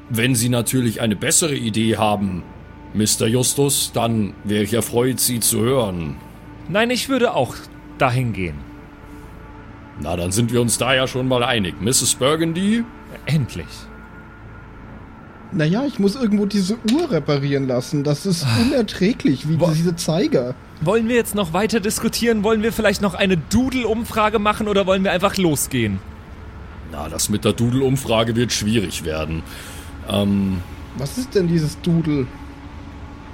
[0.10, 2.44] Wenn Sie natürlich eine bessere Idee haben,
[2.94, 3.28] Mr.
[3.28, 6.16] Justus, dann wäre ich erfreut, Sie zu hören.
[6.70, 7.56] Nein, ich würde auch
[7.98, 8.65] dahin gehen.
[10.02, 11.82] Na, dann sind wir uns da ja schon mal einig.
[11.82, 12.16] Mrs.
[12.16, 12.84] Burgundy?
[13.26, 13.68] Endlich.
[15.52, 18.04] Naja, ich muss irgendwo diese Uhr reparieren lassen.
[18.04, 20.54] Das ist unerträglich, wie Wo- diese Zeiger.
[20.82, 22.44] Wollen wir jetzt noch weiter diskutieren?
[22.44, 26.00] Wollen wir vielleicht noch eine Doodle-Umfrage machen oder wollen wir einfach losgehen?
[26.92, 29.44] Na, das mit der Doodle-Umfrage wird schwierig werden.
[30.10, 30.62] Ähm,
[30.98, 32.28] Was ist denn dieses Doodle?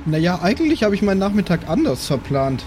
[0.05, 2.63] Naja, eigentlich habe ich meinen Nachmittag anders verplant.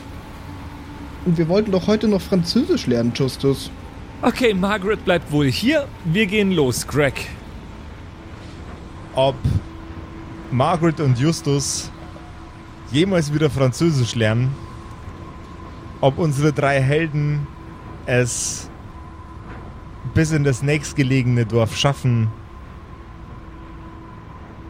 [1.27, 3.71] Und wir wollten doch heute noch Französisch lernen, Justus.
[4.27, 5.87] Okay, Margaret bleibt wohl hier.
[6.07, 7.29] Wir gehen los, Greg.
[9.15, 9.37] ob
[10.51, 11.91] Margaret und Justus
[12.91, 14.55] jemals wieder Französisch lernen,
[16.01, 17.47] ob unsere drei Helden
[18.07, 18.71] es
[20.15, 22.29] bis in das nächstgelegene Dorf schaffen,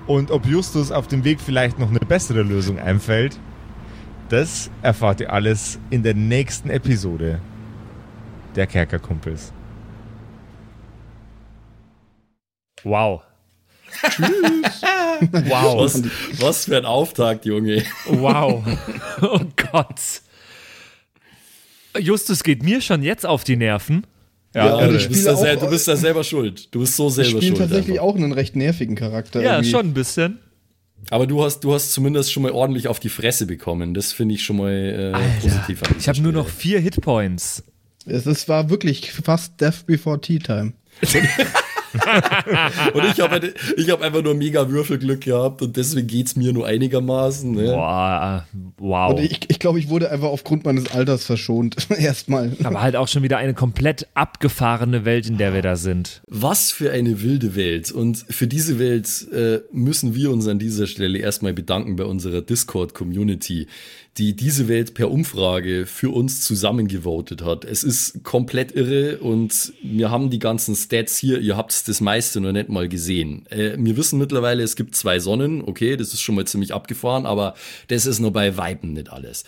[0.09, 3.39] Und ob Justus auf dem Weg vielleicht noch eine bessere Lösung einfällt,
[4.31, 7.41] das erfahrt ihr alles in der nächsten Episode
[8.57, 9.53] der Kerkerkumpels.
[12.83, 13.23] Wow.
[15.31, 15.79] Wow.
[15.85, 16.03] Was,
[16.41, 17.83] was für ein Auftakt, Junge.
[18.07, 18.65] Wow.
[19.23, 20.01] Oh Gott.
[21.99, 24.05] Justus geht mir schon jetzt auf die Nerven.
[24.55, 26.75] Ja, Ja, ich Du bist, spiele auch- du bist da selber schuld.
[26.75, 27.59] Du bist so Ich selber spiele schuld.
[27.59, 28.05] tatsächlich einfach.
[28.13, 29.41] auch einen recht nervigen Charakter.
[29.41, 29.71] Ja, irgendwie.
[29.71, 30.39] schon ein bisschen.
[31.11, 33.95] Aber du hast, du hast zumindest schon mal ordentlich auf die Fresse bekommen.
[33.95, 34.73] Das finde ich schon mal
[35.15, 35.83] äh, positiv.
[35.85, 37.63] an Ich habe nur noch vier Hitpoints.
[38.07, 40.73] Es, es war wirklich fast Death Before Tea Time.
[42.95, 46.53] Und ich habe ich hab einfach nur mega Würfelglück gehabt und deswegen geht es mir
[46.53, 47.53] nur einigermaßen.
[47.53, 47.67] Ne?
[47.67, 49.13] Boah, äh, wow.
[49.13, 51.77] Und ich, ich glaube, ich wurde einfach aufgrund meines Alters verschont.
[51.97, 52.53] Erstmal.
[52.65, 56.23] Aber halt auch schon wieder eine komplett abgefahrene Welt, in der wir da sind.
[56.27, 57.93] Was für eine wilde Welt.
[57.93, 62.43] Und für diese Welt äh, müssen wir uns an dieser Stelle erstmal bedanken bei unserer
[62.43, 63.69] Discord-Community,
[64.19, 67.65] die diese Welt per Umfrage für uns zusammengevotet hat.
[67.65, 71.41] Es ist komplett irre und wir haben die ganzen Stats hier.
[71.41, 73.47] Ihr habt das meiste noch nicht mal gesehen.
[73.51, 75.63] Äh, wir wissen mittlerweile, es gibt zwei Sonnen.
[75.63, 77.55] Okay, das ist schon mal ziemlich abgefahren, aber
[77.89, 79.45] das ist nur bei Weiben nicht alles.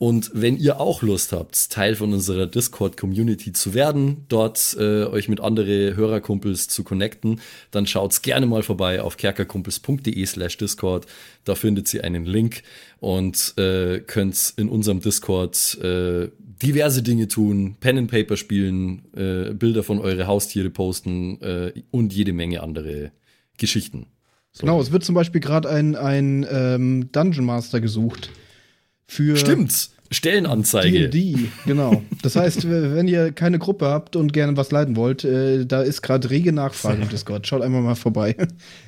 [0.00, 5.28] Und wenn ihr auch Lust habt, Teil von unserer Discord-Community zu werden, dort äh, euch
[5.28, 7.38] mit andere Hörerkumpels zu connecten,
[7.70, 11.04] dann schaut's gerne mal vorbei auf kerkerkumpels.de slash Discord.
[11.44, 12.62] Da findet ihr einen Link
[13.00, 19.52] und äh, könnt in unserem Discord äh, diverse Dinge tun, Pen and Paper spielen, äh,
[19.52, 23.12] Bilder von eure Haustiere posten äh, und jede Menge andere
[23.58, 24.06] Geschichten.
[24.52, 24.62] So.
[24.62, 28.30] Genau, es wird zum Beispiel gerade ein, ein ähm, Dungeon Master gesucht.
[29.10, 31.08] Für Stimmt, Stellenanzeige.
[31.08, 32.04] D&D, genau.
[32.22, 36.02] Das heißt, wenn ihr keine Gruppe habt und gerne was leiten wollt, äh, da ist
[36.02, 37.44] gerade rege Nachfrage im Discord.
[37.44, 38.36] Schaut einfach mal vorbei.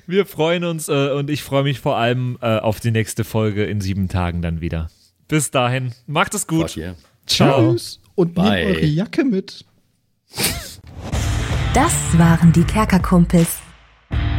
[0.06, 3.64] Wir freuen uns äh, und ich freue mich vor allem äh, auf die nächste Folge
[3.64, 4.90] in sieben Tagen dann wieder.
[5.26, 6.76] Bis dahin, macht es gut.
[6.76, 6.94] Yeah.
[7.26, 7.72] Ciao.
[7.72, 8.64] Tschüss und Bye.
[8.64, 9.64] nehmt eure Jacke mit.
[11.74, 13.58] Das waren die Kerkerkumpels.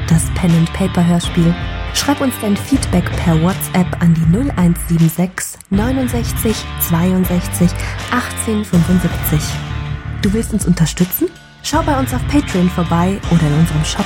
[0.08, 1.54] Das Pen and Paper Hörspiel.
[1.94, 6.56] Schreib uns dein Feedback per WhatsApp an die 0176 69
[6.89, 7.72] 62
[8.12, 9.39] 18 75.
[10.22, 11.30] Du willst uns unterstützen?
[11.64, 14.06] Schau bei uns auf Patreon vorbei oder in unserem Shop.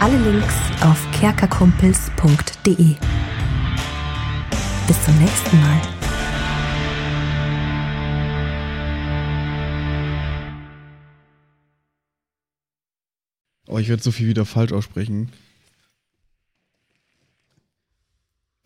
[0.00, 2.96] Alle Links auf kerkerkumpels.de.
[4.86, 5.80] Bis zum nächsten Mal.
[13.68, 15.30] Oh, ich werde so viel wieder falsch aussprechen.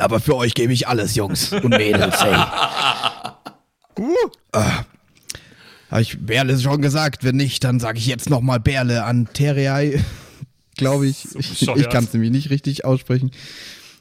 [0.00, 2.34] Aber für euch gebe ich alles, Jungs und Mädels, ey.
[4.52, 4.84] Ah.
[5.90, 7.22] Habe ich Berle schon gesagt?
[7.24, 10.02] Wenn nicht, dann sage ich jetzt nochmal Berle an Terrei.
[10.76, 11.26] Glaube ich.
[11.36, 11.78] ich bescheuert.
[11.80, 13.30] ich kann es nämlich nicht richtig aussprechen.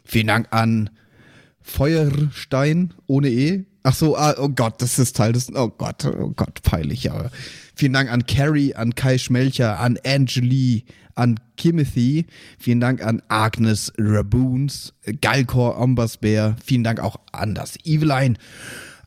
[0.06, 0.90] Vielen Dank an
[1.62, 3.66] Feuerstein ohne E.
[3.84, 5.54] Ach so, ah, oh Gott, das ist Teil des.
[5.54, 7.32] Oh Gott, oh Gott, peinlich, aber.
[7.76, 10.84] Vielen Dank an Carrie, an Kai Schmelcher, an Angelie,
[11.16, 12.26] an Kimothy.
[12.58, 16.58] Vielen Dank an Agnes Raboons, Galkor Ombasbär.
[16.64, 18.36] Vielen Dank auch an das Eveline,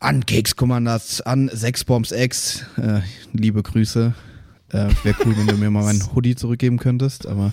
[0.00, 2.64] an Keks Commanders, an Sexbombs X.
[2.78, 3.00] Äh,
[3.34, 4.14] liebe Grüße.
[4.70, 7.52] Äh, Wäre cool, wenn du mir mal meinen Hoodie zurückgeben könntest, aber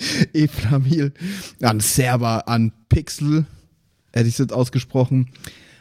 [0.32, 1.12] Eflamil,
[1.62, 3.46] an Server, an Pixel,
[4.12, 5.28] hätte ich es jetzt ausgesprochen,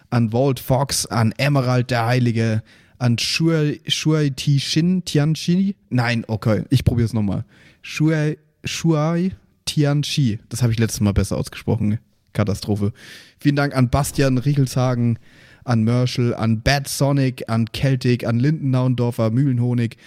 [0.10, 2.64] an Walt Fox, an Emerald der Heilige,
[2.98, 5.76] an Shuai, Shuai Ti Shin Tianchi.
[5.90, 7.46] Nein, okay, ich probiere es nochmal.
[7.82, 9.32] Shuai, Shuai
[9.66, 10.40] Tianchi.
[10.50, 12.00] Das habe ich letztes Mal besser ausgesprochen.
[12.34, 12.94] Katastrophe.
[13.40, 15.18] Vielen Dank an Bastian Riechelshagen,
[15.64, 19.98] an Merschel, an Bad Sonic, an Celtic, an Lindennaundorfer, Mühlenhonig.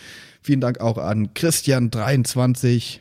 [0.43, 3.01] Vielen Dank auch an Christian23.